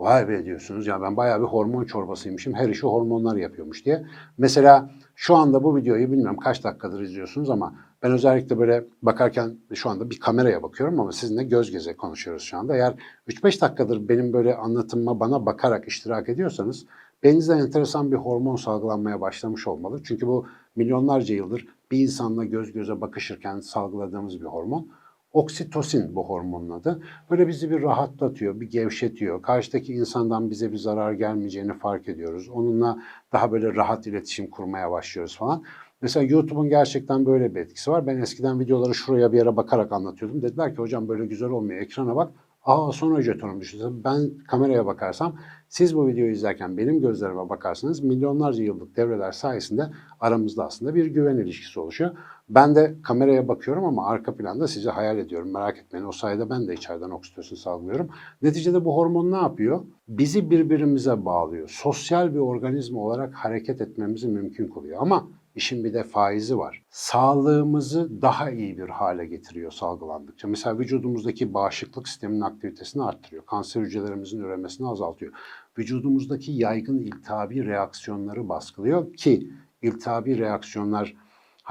vay 0.00 0.28
be 0.28 0.44
diyorsunuz 0.44 0.86
ya 0.86 1.02
ben 1.02 1.16
bayağı 1.16 1.40
bir 1.40 1.46
hormon 1.46 1.84
çorbasıymışım 1.84 2.54
her 2.54 2.68
işi 2.68 2.86
hormonlar 2.86 3.36
yapıyormuş 3.36 3.84
diye. 3.84 4.06
Mesela 4.38 4.90
şu 5.14 5.34
anda 5.34 5.64
bu 5.64 5.76
videoyu 5.76 6.12
bilmem 6.12 6.36
kaç 6.36 6.64
dakikadır 6.64 7.00
izliyorsunuz 7.00 7.50
ama 7.50 7.74
ben 8.02 8.12
özellikle 8.12 8.58
böyle 8.58 8.84
bakarken 9.02 9.56
şu 9.74 9.90
anda 9.90 10.10
bir 10.10 10.20
kameraya 10.20 10.62
bakıyorum 10.62 11.00
ama 11.00 11.12
sizinle 11.12 11.44
göz 11.44 11.70
göze 11.70 11.96
konuşuyoruz 11.96 12.42
şu 12.42 12.58
anda. 12.58 12.76
Eğer 12.76 12.94
3-5 13.28 13.60
dakikadır 13.60 14.08
benim 14.08 14.32
böyle 14.32 14.56
anlatımıma 14.56 15.20
bana 15.20 15.46
bakarak 15.46 15.88
iştirak 15.88 16.28
ediyorsanız 16.28 16.86
beyninizde 17.22 17.54
enteresan 17.54 18.12
bir 18.12 18.16
hormon 18.16 18.56
salgılanmaya 18.56 19.20
başlamış 19.20 19.66
olmalı. 19.66 20.00
Çünkü 20.04 20.26
bu 20.26 20.46
milyonlarca 20.76 21.34
yıldır 21.34 21.66
bir 21.90 21.98
insanla 21.98 22.44
göz 22.44 22.72
göze 22.72 23.00
bakışırken 23.00 23.60
salgıladığımız 23.60 24.40
bir 24.40 24.46
hormon. 24.46 24.88
Oksitosin 25.32 26.14
bu 26.14 26.28
hormonun 26.28 26.70
adı. 26.70 27.02
Böyle 27.30 27.48
bizi 27.48 27.70
bir 27.70 27.82
rahatlatıyor, 27.82 28.60
bir 28.60 28.70
gevşetiyor. 28.70 29.42
Karşıdaki 29.42 29.94
insandan 29.94 30.50
bize 30.50 30.72
bir 30.72 30.76
zarar 30.76 31.12
gelmeyeceğini 31.12 31.78
fark 31.78 32.08
ediyoruz. 32.08 32.48
Onunla 32.48 32.98
daha 33.32 33.52
böyle 33.52 33.74
rahat 33.74 34.06
iletişim 34.06 34.50
kurmaya 34.50 34.90
başlıyoruz 34.90 35.36
falan. 35.36 35.62
Mesela 36.02 36.26
YouTube'un 36.26 36.68
gerçekten 36.68 37.26
böyle 37.26 37.54
bir 37.54 37.60
etkisi 37.60 37.90
var. 37.90 38.06
Ben 38.06 38.16
eskiden 38.16 38.60
videoları 38.60 38.94
şuraya 38.94 39.32
bir 39.32 39.38
yere 39.38 39.56
bakarak 39.56 39.92
anlatıyordum. 39.92 40.42
Dediler 40.42 40.74
ki 40.74 40.78
hocam 40.78 41.08
böyle 41.08 41.26
güzel 41.26 41.48
olmuyor. 41.50 41.80
Ekrana 41.80 42.16
bak. 42.16 42.32
Aa 42.64 42.92
sonra 42.92 43.22
jetonum 43.22 43.60
düştü. 43.60 43.78
Ben 44.04 44.30
kameraya 44.48 44.86
bakarsam 44.86 45.36
siz 45.68 45.96
bu 45.96 46.08
videoyu 46.08 46.32
izlerken 46.32 46.76
benim 46.76 47.00
gözlerime 47.00 47.48
bakarsanız 47.48 48.00
milyonlarca 48.00 48.64
yıllık 48.64 48.96
devreler 48.96 49.32
sayesinde 49.32 49.82
aramızda 50.20 50.64
aslında 50.64 50.94
bir 50.94 51.06
güven 51.06 51.36
ilişkisi 51.36 51.80
oluşuyor. 51.80 52.10
Ben 52.50 52.74
de 52.74 52.96
kameraya 53.02 53.48
bakıyorum 53.48 53.84
ama 53.84 54.06
arka 54.06 54.36
planda 54.36 54.68
sizi 54.68 54.90
hayal 54.90 55.18
ediyorum. 55.18 55.52
Merak 55.52 55.78
etmeyin 55.78 56.06
o 56.06 56.12
sayede 56.12 56.50
ben 56.50 56.68
de 56.68 56.74
içeriden 56.74 57.10
oksitosin 57.10 57.56
salgılıyorum. 57.56 58.08
Neticede 58.42 58.84
bu 58.84 58.96
hormon 58.96 59.32
ne 59.32 59.36
yapıyor? 59.36 59.80
Bizi 60.08 60.50
birbirimize 60.50 61.24
bağlıyor. 61.24 61.68
Sosyal 61.68 62.34
bir 62.34 62.38
organizma 62.38 63.00
olarak 63.00 63.34
hareket 63.34 63.80
etmemizi 63.80 64.28
mümkün 64.28 64.68
kılıyor. 64.68 64.98
Ama 65.00 65.28
İşin 65.54 65.84
bir 65.84 65.94
de 65.94 66.02
faizi 66.02 66.58
var. 66.58 66.82
Sağlığımızı 66.90 68.22
daha 68.22 68.50
iyi 68.50 68.78
bir 68.78 68.88
hale 68.88 69.26
getiriyor 69.26 69.70
salgılandıkça. 69.70 70.48
Mesela 70.48 70.78
vücudumuzdaki 70.78 71.54
bağışıklık 71.54 72.08
sisteminin 72.08 72.40
aktivitesini 72.40 73.02
arttırıyor. 73.02 73.46
Kanser 73.46 73.80
hücrelerimizin 73.80 74.40
üremesini 74.40 74.88
azaltıyor. 74.88 75.32
Vücudumuzdaki 75.78 76.52
yaygın 76.52 76.98
iltihabi 76.98 77.66
reaksiyonları 77.66 78.48
baskılıyor 78.48 79.14
ki 79.14 79.50
iltihabi 79.82 80.38
reaksiyonlar 80.38 81.14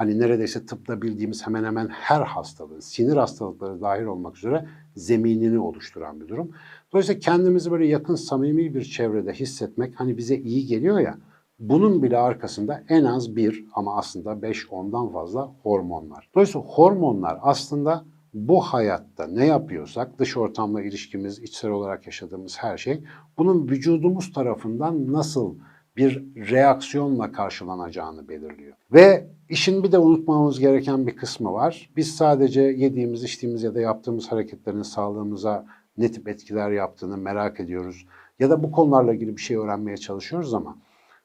hani 0.00 0.18
neredeyse 0.18 0.66
tıpta 0.66 1.02
bildiğimiz 1.02 1.46
hemen 1.46 1.64
hemen 1.64 1.88
her 1.88 2.20
hastalığın, 2.20 2.80
sinir 2.80 3.16
hastalıkları 3.16 3.80
dahil 3.80 4.04
olmak 4.04 4.36
üzere 4.36 4.66
zeminini 4.96 5.58
oluşturan 5.58 6.20
bir 6.20 6.28
durum. 6.28 6.50
Dolayısıyla 6.92 7.20
kendimizi 7.20 7.70
böyle 7.70 7.86
yakın, 7.86 8.14
samimi 8.14 8.74
bir 8.74 8.84
çevrede 8.84 9.32
hissetmek 9.32 10.00
hani 10.00 10.16
bize 10.16 10.36
iyi 10.36 10.66
geliyor 10.66 10.98
ya, 10.98 11.18
bunun 11.58 12.02
bile 12.02 12.18
arkasında 12.18 12.84
en 12.88 13.04
az 13.04 13.36
bir 13.36 13.64
ama 13.74 13.96
aslında 13.96 14.42
5 14.42 14.72
ondan 14.72 15.12
fazla 15.12 15.52
hormon 15.62 16.10
var. 16.10 16.30
Dolayısıyla 16.34 16.66
hormonlar 16.66 17.38
aslında 17.42 18.04
bu 18.34 18.60
hayatta 18.60 19.26
ne 19.26 19.46
yapıyorsak, 19.46 20.18
dış 20.18 20.36
ortamla 20.36 20.82
ilişkimiz, 20.82 21.38
içsel 21.38 21.70
olarak 21.70 22.06
yaşadığımız 22.06 22.58
her 22.58 22.78
şey, 22.78 23.04
bunun 23.38 23.68
vücudumuz 23.68 24.32
tarafından 24.32 25.12
nasıl 25.12 25.54
bir 25.96 26.22
reaksiyonla 26.50 27.32
karşılanacağını 27.32 28.28
belirliyor. 28.28 28.76
Ve 28.92 29.26
işin 29.48 29.82
bir 29.82 29.92
de 29.92 29.98
unutmamamız 29.98 30.60
gereken 30.60 31.06
bir 31.06 31.16
kısmı 31.16 31.52
var. 31.52 31.90
Biz 31.96 32.16
sadece 32.16 32.60
yediğimiz, 32.60 33.24
içtiğimiz 33.24 33.62
ya 33.62 33.74
da 33.74 33.80
yaptığımız 33.80 34.32
hareketlerin 34.32 34.82
sağlığımıza 34.82 35.66
ne 35.98 36.12
tip 36.12 36.28
etkiler 36.28 36.70
yaptığını 36.70 37.16
merak 37.16 37.60
ediyoruz. 37.60 38.06
Ya 38.38 38.50
da 38.50 38.62
bu 38.62 38.72
konularla 38.72 39.14
ilgili 39.14 39.36
bir 39.36 39.42
şey 39.42 39.56
öğrenmeye 39.56 39.96
çalışıyoruz 39.96 40.54
ama 40.54 40.78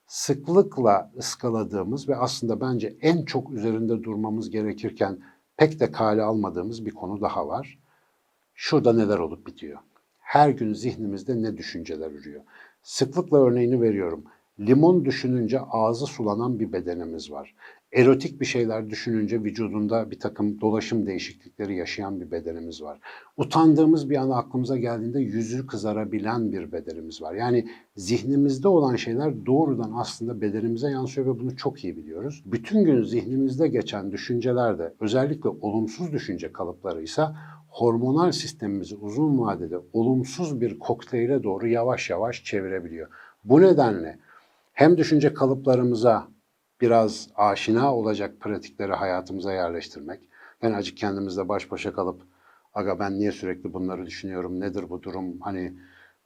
sıklıkla 0.07 1.11
ıskaladığımız 1.17 2.09
ve 2.09 2.15
aslında 2.15 2.61
bence 2.61 2.95
en 3.01 3.25
çok 3.25 3.51
üzerinde 3.51 4.03
durmamız 4.03 4.49
gerekirken 4.49 5.19
pek 5.57 5.79
de 5.79 5.91
kale 5.91 6.23
almadığımız 6.23 6.85
bir 6.85 6.91
konu 6.91 7.21
daha 7.21 7.47
var. 7.47 7.79
Şurada 8.53 8.93
neler 8.93 9.19
olup 9.19 9.47
bitiyor? 9.47 9.79
Her 10.17 10.49
gün 10.49 10.73
zihnimizde 10.73 11.41
ne 11.41 11.57
düşünceler 11.57 12.11
ürüyor? 12.11 12.41
Sıklıkla 12.83 13.37
örneğini 13.37 13.81
veriyorum. 13.81 14.23
Limon 14.59 15.05
düşününce 15.05 15.59
ağzı 15.59 16.05
sulanan 16.05 16.59
bir 16.59 16.73
bedenimiz 16.73 17.31
var. 17.31 17.55
Erotik 17.91 18.41
bir 18.41 18.45
şeyler 18.45 18.89
düşününce 18.89 19.43
vücudunda 19.43 20.11
bir 20.11 20.19
takım 20.19 20.61
dolaşım 20.61 21.05
değişiklikleri 21.05 21.75
yaşayan 21.75 22.21
bir 22.21 22.31
bedenimiz 22.31 22.81
var. 22.81 22.99
Utandığımız 23.37 24.09
bir 24.09 24.15
an 24.15 24.29
aklımıza 24.29 24.77
geldiğinde 24.77 25.19
yüzü 25.19 25.67
kızarabilen 25.67 26.51
bir 26.51 26.71
bedenimiz 26.71 27.21
var. 27.21 27.33
Yani 27.33 27.67
zihnimizde 27.95 28.67
olan 28.67 28.95
şeyler 28.95 29.45
doğrudan 29.45 29.91
aslında 29.95 30.41
bedenimize 30.41 30.91
yansıyor 30.91 31.27
ve 31.27 31.39
bunu 31.39 31.57
çok 31.57 31.83
iyi 31.83 31.97
biliyoruz. 31.97 32.43
Bütün 32.45 32.83
gün 32.85 33.03
zihnimizde 33.03 33.67
geçen 33.67 34.11
düşünceler 34.11 34.79
de 34.79 34.93
özellikle 34.99 35.49
olumsuz 35.49 36.11
düşünce 36.11 36.53
kalıpları 36.53 37.01
ise 37.01 37.23
hormonal 37.67 38.31
sistemimizi 38.31 38.95
uzun 38.95 39.39
vadede 39.39 39.77
olumsuz 39.93 40.61
bir 40.61 40.79
kokteyle 40.79 41.43
doğru 41.43 41.67
yavaş 41.67 42.09
yavaş 42.09 42.43
çevirebiliyor. 42.43 43.07
Bu 43.43 43.61
nedenle 43.61 44.24
hem 44.75 44.97
düşünce 44.97 45.33
kalıplarımıza 45.33 46.27
biraz 46.81 47.29
aşina 47.35 47.95
olacak 47.95 48.39
pratikleri 48.39 48.93
hayatımıza 48.93 49.53
yerleştirmek. 49.53 50.29
Yani 50.61 50.75
acık 50.75 50.97
kendimizle 50.97 51.49
baş 51.49 51.71
başa 51.71 51.93
kalıp 51.93 52.21
aga 52.73 52.99
ben 52.99 53.19
niye 53.19 53.31
sürekli 53.31 53.73
bunları 53.73 54.05
düşünüyorum, 54.05 54.59
nedir 54.59 54.89
bu 54.89 55.03
durum, 55.03 55.39
hani 55.41 55.73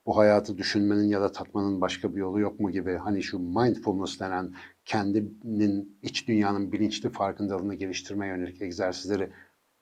bu 0.05 0.17
hayatı 0.17 0.57
düşünmenin 0.57 1.03
ya 1.03 1.21
da 1.21 1.31
tatmanın 1.31 1.81
başka 1.81 2.15
bir 2.15 2.19
yolu 2.19 2.39
yok 2.39 2.59
mu 2.59 2.71
gibi 2.71 2.95
hani 2.95 3.23
şu 3.23 3.39
mindfulness 3.39 4.19
denen 4.19 4.53
kendinin 4.85 5.99
iç 6.01 6.27
dünyanın 6.27 6.71
bilinçli 6.71 7.09
farkındalığını 7.09 7.75
geliştirmeye 7.75 8.33
yönelik 8.33 8.61
egzersizleri 8.61 9.29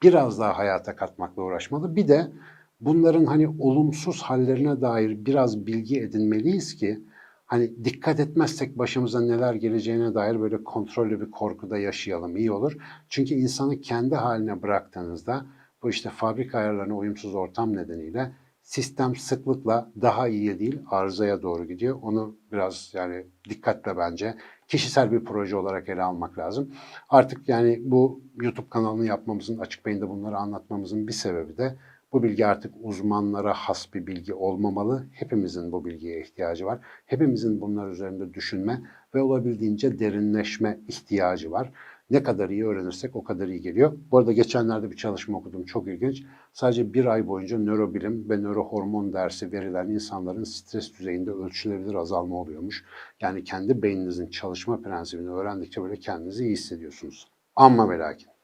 biraz 0.04 0.40
daha 0.40 0.58
hayata 0.58 0.96
katmakla 0.96 1.42
uğraşmalı. 1.42 1.96
Bir 1.96 2.08
de 2.08 2.32
bunların 2.80 3.26
hani 3.26 3.48
olumsuz 3.48 4.22
hallerine 4.22 4.82
dair 4.82 5.26
biraz 5.26 5.66
bilgi 5.66 6.00
edinmeliyiz 6.00 6.76
ki 6.76 7.00
hani 7.48 7.86
dikkat 7.86 8.20
etmezsek 8.20 8.78
başımıza 8.78 9.22
neler 9.22 9.54
geleceğine 9.54 10.14
dair 10.14 10.42
böyle 10.42 10.64
kontrollü 10.64 11.22
bir 11.22 11.32
korkuda 11.32 11.78
yaşayalım 11.78 12.38
iyi 12.38 12.52
olur. 12.52 12.78
Çünkü 13.10 13.34
insanı 13.34 13.82
kendi 13.82 14.16
haline 14.16 14.62
bıraktığınızda 14.62 15.46
bu 15.84 15.90
işte 15.90 16.10
fabrika 16.10 16.58
ayarlarına 16.58 16.98
uyumsuz 16.98 17.36
ortam 17.36 17.76
nedeniyle 17.76 18.32
sistem 18.62 19.16
sıklıkla 19.16 19.92
daha 20.02 20.28
iyiye 20.28 20.60
değil 20.60 20.80
arızaya 20.92 21.42
doğru 21.42 21.66
gidiyor. 21.66 22.00
Onu 22.02 22.38
biraz 22.52 22.92
yani 22.94 23.26
dikkatle 23.50 23.98
bence 23.98 24.38
kişisel 24.68 25.12
bir 25.12 25.26
proje 25.26 25.56
olarak 25.56 25.90
ele 25.90 26.04
almak 26.04 26.38
lazım. 26.38 26.74
Artık 27.10 27.50
yani 27.50 27.82
bu 27.84 28.22
YouTube 28.42 28.70
kanalını 28.70 29.06
yapmamızın, 29.06 29.58
açık 29.58 29.86
beyinde 29.86 30.10
bunları 30.10 30.38
anlatmamızın 30.38 31.08
bir 31.08 31.14
sebebi 31.14 31.58
de 31.58 31.78
bu 32.14 32.24
bilgi 32.24 32.46
artık 32.46 32.74
uzmanlara 32.82 33.54
has 33.54 33.94
bir 33.94 34.08
bilgi 34.08 34.34
olmamalı. 34.34 35.08
Hepimizin 35.12 35.72
bu 35.72 35.86
bilgiye 35.86 36.22
ihtiyacı 36.22 36.66
var. 36.66 36.80
Hepimizin 37.06 37.62
bunlar 37.62 37.90
üzerinde 37.90 38.34
düşünme 38.34 38.82
ve 39.16 39.22
olabildiğince 39.22 40.00
derinleşme 40.00 40.80
ihtiyacı 40.88 41.52
var. 41.52 41.72
Ne 42.10 42.24
kadar 42.24 42.50
iyi 42.50 42.66
öğrenirsek 42.66 43.16
o 43.16 43.24
kadar 43.24 43.48
iyi 43.48 43.62
geliyor. 43.62 43.94
Bu 44.12 44.18
arada 44.18 44.32
geçenlerde 44.32 44.92
bir 44.92 44.96
çalışma 44.96 45.38
okudum 45.38 45.66
çok 45.66 45.88
ilginç. 45.88 46.24
Sadece 46.54 46.94
bir 46.94 47.06
ay 47.06 47.28
boyunca 47.28 47.58
nörobilim 47.58 48.30
ve 48.30 48.38
nörohormon 48.38 49.14
dersi 49.14 49.52
verilen 49.52 49.90
insanların 49.90 50.44
stres 50.44 51.00
düzeyinde 51.00 51.32
ölçülebilir 51.32 51.94
azalma 51.94 52.36
oluyormuş. 52.36 52.86
Yani 53.22 53.44
kendi 53.44 53.82
beyninizin 53.82 54.30
çalışma 54.30 54.82
prensibini 54.82 55.30
öğrendikçe 55.30 55.84
böyle 55.84 55.96
kendinizi 55.96 56.44
iyi 56.44 56.52
hissediyorsunuz. 56.52 57.28
Ama 57.56 57.90
ve 57.90 58.00
lakin. 58.00 58.37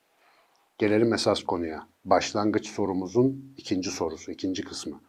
Gelelim 0.84 1.14
esas 1.14 1.44
konuya. 1.44 1.88
Başlangıç 2.06 2.68
sorumuzun 2.68 3.54
ikinci 3.58 3.90
sorusu, 3.90 4.32
ikinci 4.32 4.64
kısmı. 4.64 5.00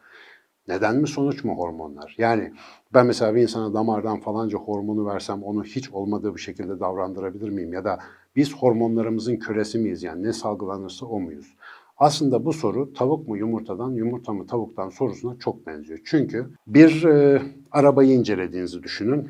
Neden 0.67 0.95
mi 0.95 1.07
sonuç 1.07 1.43
mu 1.43 1.57
hormonlar? 1.57 2.15
Yani 2.17 2.53
ben 2.93 3.05
mesela 3.05 3.35
bir 3.35 3.41
insana 3.41 3.73
damardan 3.73 4.19
falanca 4.19 4.57
hormonu 4.57 5.05
versem 5.05 5.43
onu 5.43 5.63
hiç 5.63 5.89
olmadığı 5.89 6.35
bir 6.35 6.39
şekilde 6.39 6.79
davrandırabilir 6.79 7.49
miyim? 7.49 7.73
Ya 7.73 7.83
da 7.83 7.99
biz 8.35 8.53
hormonlarımızın 8.53 9.35
kölesi 9.35 9.77
miyiz? 9.77 10.03
Yani 10.03 10.23
ne 10.23 10.33
salgılanırsa 10.33 11.05
o 11.05 11.19
muyuz? 11.19 11.55
Aslında 11.97 12.45
bu 12.45 12.53
soru 12.53 12.93
tavuk 12.93 13.27
mu 13.27 13.37
yumurtadan, 13.37 13.91
yumurta 13.91 14.33
mı 14.33 14.47
tavuktan 14.47 14.89
sorusuna 14.89 15.39
çok 15.39 15.67
benziyor. 15.67 15.99
Çünkü 16.05 16.49
bir 16.67 17.03
e, 17.03 17.41
arabayı 17.71 18.11
incelediğinizi 18.11 18.83
düşünün. 18.83 19.29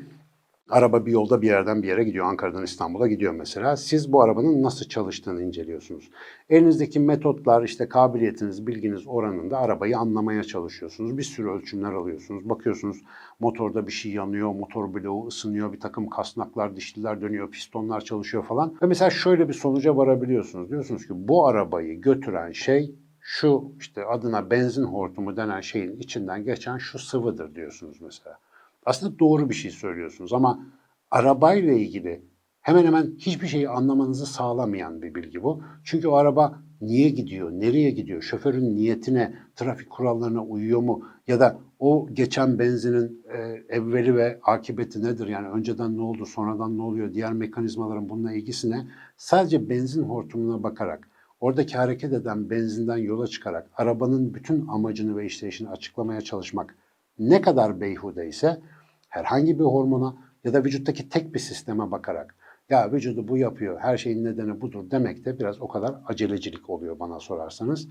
Araba 0.70 1.06
bir 1.06 1.12
yolda 1.12 1.42
bir 1.42 1.46
yerden 1.46 1.82
bir 1.82 1.88
yere 1.88 2.04
gidiyor. 2.04 2.26
Ankara'dan 2.26 2.64
İstanbul'a 2.64 3.06
gidiyor 3.06 3.32
mesela. 3.32 3.76
Siz 3.76 4.12
bu 4.12 4.22
arabanın 4.22 4.62
nasıl 4.62 4.88
çalıştığını 4.88 5.42
inceliyorsunuz. 5.42 6.10
Elinizdeki 6.50 7.00
metotlar, 7.00 7.62
işte 7.62 7.88
kabiliyetiniz, 7.88 8.66
bilginiz 8.66 9.06
oranında 9.06 9.58
arabayı 9.58 9.98
anlamaya 9.98 10.44
çalışıyorsunuz. 10.44 11.18
Bir 11.18 11.22
sürü 11.22 11.48
ölçümler 11.50 11.92
alıyorsunuz. 11.92 12.48
Bakıyorsunuz 12.48 13.02
motorda 13.40 13.86
bir 13.86 13.92
şey 13.92 14.12
yanıyor, 14.12 14.52
motor 14.52 14.94
bloğu 14.94 15.26
ısınıyor, 15.26 15.72
bir 15.72 15.80
takım 15.80 16.08
kasnaklar, 16.08 16.76
dişliler 16.76 17.20
dönüyor, 17.20 17.50
pistonlar 17.50 18.00
çalışıyor 18.00 18.44
falan. 18.44 18.76
Ve 18.82 18.86
mesela 18.86 19.10
şöyle 19.10 19.48
bir 19.48 19.54
sonuca 19.54 19.96
varabiliyorsunuz. 19.96 20.70
Diyorsunuz 20.70 21.06
ki 21.06 21.12
bu 21.14 21.46
arabayı 21.46 22.00
götüren 22.00 22.52
şey 22.52 22.94
şu 23.20 23.72
işte 23.78 24.04
adına 24.04 24.50
benzin 24.50 24.84
hortumu 24.84 25.36
denen 25.36 25.60
şeyin 25.60 25.96
içinden 25.96 26.44
geçen 26.44 26.78
şu 26.78 26.98
sıvıdır 26.98 27.54
diyorsunuz 27.54 28.00
mesela. 28.00 28.38
Aslında 28.86 29.18
doğru 29.18 29.50
bir 29.50 29.54
şey 29.54 29.70
söylüyorsunuz 29.70 30.32
ama 30.32 30.66
arabayla 31.10 31.72
ilgili 31.72 32.22
hemen 32.60 32.84
hemen 32.84 33.14
hiçbir 33.18 33.46
şeyi 33.46 33.68
anlamanızı 33.68 34.26
sağlamayan 34.26 35.02
bir 35.02 35.14
bilgi 35.14 35.42
bu. 35.42 35.62
Çünkü 35.84 36.08
o 36.08 36.14
araba 36.14 36.62
niye 36.80 37.08
gidiyor, 37.08 37.50
nereye 37.50 37.90
gidiyor, 37.90 38.22
şoförün 38.22 38.74
niyetine, 38.74 39.34
trafik 39.56 39.90
kurallarına 39.90 40.44
uyuyor 40.44 40.80
mu 40.80 41.02
ya 41.26 41.40
da 41.40 41.58
o 41.78 42.08
geçen 42.12 42.58
benzinin 42.58 43.24
e, 43.32 43.38
evveli 43.68 44.16
ve 44.16 44.40
akıbeti 44.42 45.02
nedir? 45.02 45.26
Yani 45.26 45.48
önceden 45.48 45.96
ne 45.96 46.02
oldu, 46.02 46.26
sonradan 46.26 46.78
ne 46.78 46.82
oluyor, 46.82 47.14
diğer 47.14 47.32
mekanizmaların 47.32 48.08
bununla 48.08 48.32
ilgisine 48.32 48.88
sadece 49.16 49.68
benzin 49.68 50.02
hortumuna 50.02 50.62
bakarak, 50.62 51.08
oradaki 51.40 51.78
hareket 51.78 52.12
eden 52.12 52.50
benzinden 52.50 52.96
yola 52.96 53.26
çıkarak 53.26 53.70
arabanın 53.76 54.34
bütün 54.34 54.66
amacını 54.66 55.16
ve 55.16 55.26
işleyişini 55.26 55.68
açıklamaya 55.68 56.20
çalışmak 56.20 56.76
ne 57.18 57.40
kadar 57.40 57.80
beyhude 57.80 58.28
ise 58.28 58.60
herhangi 59.08 59.58
bir 59.58 59.64
hormona 59.64 60.16
ya 60.44 60.54
da 60.54 60.64
vücuttaki 60.64 61.08
tek 61.08 61.34
bir 61.34 61.38
sisteme 61.38 61.90
bakarak 61.90 62.34
ya 62.70 62.92
vücudu 62.92 63.28
bu 63.28 63.36
yapıyor, 63.36 63.78
her 63.80 63.96
şeyin 63.96 64.24
nedeni 64.24 64.60
budur 64.60 64.90
demek 64.90 65.24
de 65.24 65.38
biraz 65.38 65.60
o 65.60 65.68
kadar 65.68 65.94
acelecilik 66.06 66.70
oluyor 66.70 66.98
bana 66.98 67.20
sorarsanız. 67.20 67.88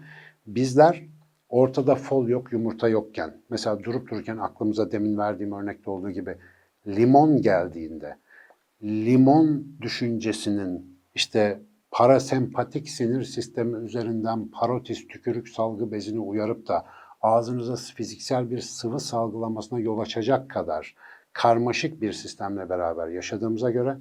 Bizler 0.47 1.03
ortada 1.49 1.95
fol 1.95 2.27
yok, 2.27 2.51
yumurta 2.51 2.89
yokken, 2.89 3.33
mesela 3.49 3.83
durup 3.83 4.11
dururken 4.11 4.37
aklımıza 4.37 4.91
demin 4.91 5.17
verdiğim 5.17 5.51
örnekte 5.51 5.89
olduğu 5.89 6.11
gibi 6.11 6.35
limon 6.87 7.41
geldiğinde, 7.41 8.15
limon 8.83 9.67
düşüncesinin 9.81 10.99
işte 11.15 11.59
parasempatik 11.91 12.89
sinir 12.89 13.23
sistemi 13.23 13.85
üzerinden 13.85 14.47
parotis 14.47 15.07
tükürük 15.07 15.49
salgı 15.49 15.91
bezini 15.91 16.19
uyarıp 16.19 16.67
da 16.67 16.85
ağzınıza 17.25 17.75
fiziksel 17.75 18.51
bir 18.51 18.59
sıvı 18.59 18.99
salgılamasına 18.99 19.79
yol 19.79 19.99
açacak 19.99 20.49
kadar 20.49 20.95
karmaşık 21.33 22.01
bir 22.01 22.13
sistemle 22.13 22.69
beraber 22.69 23.07
yaşadığımıza 23.07 23.71
göre 23.71 23.97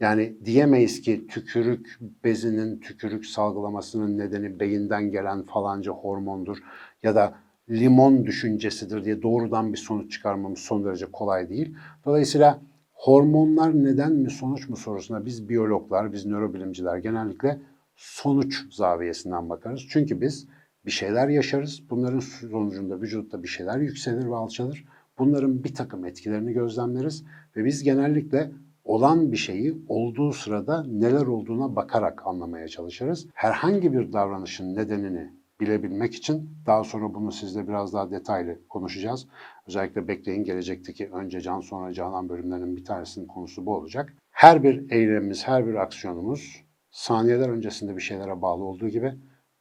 yani 0.00 0.36
diyemeyiz 0.44 1.00
ki 1.00 1.26
tükürük 1.26 1.98
bezinin 2.24 2.80
tükürük 2.80 3.26
salgılamasının 3.26 4.18
nedeni 4.18 4.60
beyinden 4.60 5.10
gelen 5.10 5.42
falanca 5.42 5.92
hormondur 5.92 6.58
ya 7.02 7.14
da 7.14 7.34
limon 7.70 8.26
düşüncesidir 8.26 9.04
diye 9.04 9.22
doğrudan 9.22 9.72
bir 9.72 9.78
sonuç 9.78 10.12
çıkarmamız 10.12 10.58
son 10.58 10.84
derece 10.84 11.06
kolay 11.06 11.48
değil. 11.48 11.76
Dolayısıyla 12.04 12.58
hormonlar 12.92 13.74
neden 13.84 14.12
mi 14.12 14.30
sonuç 14.30 14.68
mu 14.68 14.76
sorusuna 14.76 15.26
biz 15.26 15.48
biyologlar, 15.48 16.12
biz 16.12 16.26
nörobilimciler 16.26 16.96
genellikle 16.96 17.58
sonuç 17.96 18.74
zaviyesinden 18.74 19.50
bakarız. 19.50 19.82
Çünkü 19.90 20.20
biz 20.20 20.46
bir 20.86 20.90
şeyler 20.90 21.28
yaşarız. 21.28 21.82
Bunların 21.90 22.20
sonucunda 22.20 23.00
vücutta 23.00 23.42
bir 23.42 23.48
şeyler 23.48 23.78
yükselir 23.78 24.26
ve 24.26 24.34
alçalır. 24.34 24.84
Bunların 25.18 25.64
bir 25.64 25.74
takım 25.74 26.04
etkilerini 26.04 26.52
gözlemleriz 26.52 27.24
ve 27.56 27.64
biz 27.64 27.82
genellikle 27.82 28.50
olan 28.84 29.32
bir 29.32 29.36
şeyi 29.36 29.78
olduğu 29.88 30.32
sırada 30.32 30.84
neler 30.84 31.26
olduğuna 31.26 31.76
bakarak 31.76 32.26
anlamaya 32.26 32.68
çalışırız. 32.68 33.26
Herhangi 33.34 33.92
bir 33.92 34.12
davranışın 34.12 34.74
nedenini 34.74 35.32
bilebilmek 35.60 36.14
için 36.14 36.50
daha 36.66 36.84
sonra 36.84 37.14
bunu 37.14 37.32
sizle 37.32 37.68
biraz 37.68 37.92
daha 37.92 38.10
detaylı 38.10 38.58
konuşacağız. 38.68 39.26
Özellikle 39.66 40.08
bekleyin 40.08 40.44
gelecekteki 40.44 41.08
önce 41.08 41.40
can 41.40 41.60
sonra 41.60 41.92
canan 41.92 42.28
bölümlerinin 42.28 42.76
bir 42.76 42.84
tanesinin 42.84 43.26
konusu 43.26 43.66
bu 43.66 43.74
olacak. 43.74 44.14
Her 44.30 44.62
bir 44.62 44.90
eylemimiz, 44.90 45.46
her 45.46 45.66
bir 45.66 45.74
aksiyonumuz 45.74 46.64
saniyeler 46.90 47.48
öncesinde 47.48 47.96
bir 47.96 48.02
şeylere 48.02 48.42
bağlı 48.42 48.64
olduğu 48.64 48.88
gibi 48.88 49.14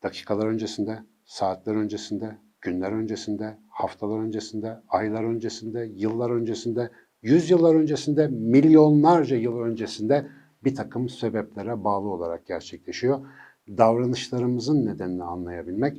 dakikalar 0.04 0.46
öncesinde, 0.46 1.00
saatler 1.26 1.76
öncesinde, 1.76 2.38
günler 2.62 2.92
öncesinde, 2.92 3.58
haftalar 3.70 4.20
öncesinde, 4.20 4.78
aylar 4.90 5.24
öncesinde, 5.24 5.92
yıllar 5.96 6.30
öncesinde, 6.30 6.92
yüzyıllar 7.22 7.76
öncesinde, 7.76 8.28
milyonlarca 8.28 9.38
yıl 9.38 9.60
öncesinde 9.60 10.28
bir 10.64 10.76
takım 10.76 11.10
sebeplere 11.10 11.84
bağlı 11.84 12.10
olarak 12.10 12.48
gerçekleşiyor. 12.48 13.20
Davranışlarımızın 13.78 14.86
nedenini 14.86 15.24
anlayabilmek 15.24 15.98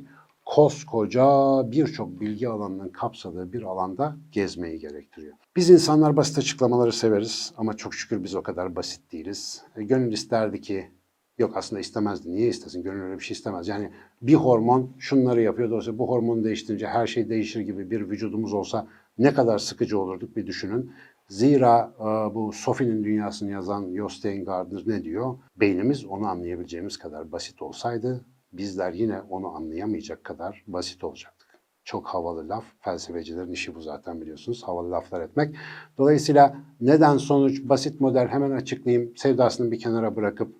koskoca 0.49 1.25
birçok 1.71 2.21
bilgi 2.21 2.49
alanının 2.49 2.89
kapsadığı 2.89 3.53
bir 3.53 3.61
alanda 3.63 4.15
gezmeyi 4.31 4.79
gerektiriyor. 4.79 5.33
Biz 5.55 5.69
insanlar 5.69 6.17
basit 6.17 6.37
açıklamaları 6.37 6.93
severiz 6.93 7.53
ama 7.57 7.73
çok 7.73 7.93
şükür 7.93 8.23
biz 8.23 8.35
o 8.35 8.43
kadar 8.43 8.75
basit 8.75 9.11
değiliz. 9.11 9.63
E, 9.75 9.83
gönül 9.83 10.13
isterdi 10.13 10.61
ki 10.61 10.91
Yok 11.39 11.57
aslında 11.57 11.79
istemezdi. 11.79 12.31
Niye 12.31 12.47
istesin? 12.47 12.83
Gönül 12.83 13.01
öyle 13.01 13.19
bir 13.19 13.23
şey 13.23 13.35
istemez. 13.35 13.67
Yani 13.67 13.91
bir 14.21 14.33
hormon 14.33 14.89
şunları 14.99 15.41
yapıyor. 15.41 15.69
Dolayısıyla 15.69 15.99
bu 15.99 16.09
hormonu 16.09 16.43
değiştirince 16.43 16.87
her 16.87 17.07
şey 17.07 17.29
değişir 17.29 17.61
gibi 17.61 17.91
bir 17.91 18.09
vücudumuz 18.09 18.53
olsa 18.53 18.87
ne 19.17 19.33
kadar 19.33 19.59
sıkıcı 19.59 19.99
olurduk 19.99 20.35
bir 20.35 20.47
düşünün. 20.47 20.91
Zira 21.27 21.93
e, 21.99 22.35
bu 22.35 22.51
Sophie'nin 22.53 23.03
dünyasını 23.03 23.51
yazan 23.51 23.95
Jostein 23.95 24.45
Gardner 24.45 24.83
ne 24.85 25.03
diyor? 25.03 25.37
Beynimiz 25.57 26.05
onu 26.05 26.27
anlayabileceğimiz 26.27 26.97
kadar 26.97 27.31
basit 27.31 27.61
olsaydı 27.61 28.25
bizler 28.53 28.93
yine 28.93 29.21
onu 29.21 29.47
anlayamayacak 29.55 30.23
kadar 30.23 30.63
basit 30.67 31.03
olacaktık. 31.03 31.49
Çok 31.83 32.07
havalı 32.07 32.49
laf. 32.49 32.63
Felsefecilerin 32.79 33.51
işi 33.51 33.75
bu 33.75 33.81
zaten 33.81 34.21
biliyorsunuz. 34.21 34.63
Havalı 34.63 34.91
laflar 34.91 35.21
etmek. 35.21 35.55
Dolayısıyla 35.97 36.55
neden 36.81 37.17
sonuç 37.17 37.63
basit 37.63 38.01
model 38.01 38.27
hemen 38.27 38.51
açıklayayım. 38.51 39.17
Sevdasını 39.17 39.71
bir 39.71 39.79
kenara 39.79 40.15
bırakıp 40.15 40.58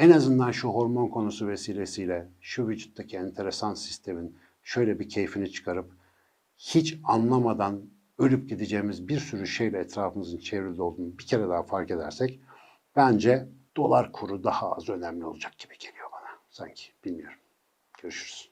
en 0.00 0.10
azından 0.10 0.50
şu 0.50 0.68
hormon 0.68 1.08
konusu 1.08 1.48
vesilesiyle 1.48 2.28
şu 2.40 2.68
vücuttaki 2.68 3.16
enteresan 3.16 3.74
sistemin 3.74 4.36
şöyle 4.62 4.98
bir 4.98 5.08
keyfini 5.08 5.52
çıkarıp 5.52 5.92
hiç 6.58 6.98
anlamadan 7.04 7.82
ölüp 8.18 8.48
gideceğimiz 8.48 9.08
bir 9.08 9.20
sürü 9.20 9.46
şeyle 9.46 9.78
etrafımızın 9.78 10.38
çevrili 10.38 10.82
olduğunu 10.82 11.18
bir 11.18 11.26
kere 11.26 11.48
daha 11.48 11.62
fark 11.62 11.90
edersek 11.90 12.40
bence 12.96 13.48
dolar 13.76 14.12
kuru 14.12 14.44
daha 14.44 14.72
az 14.72 14.88
önemli 14.88 15.24
olacak 15.24 15.58
gibi 15.58 15.78
geliyor 15.78 16.08
bana 16.12 16.38
sanki 16.50 16.84
bilmiyorum. 17.04 17.38
Görüşürüz. 18.02 18.50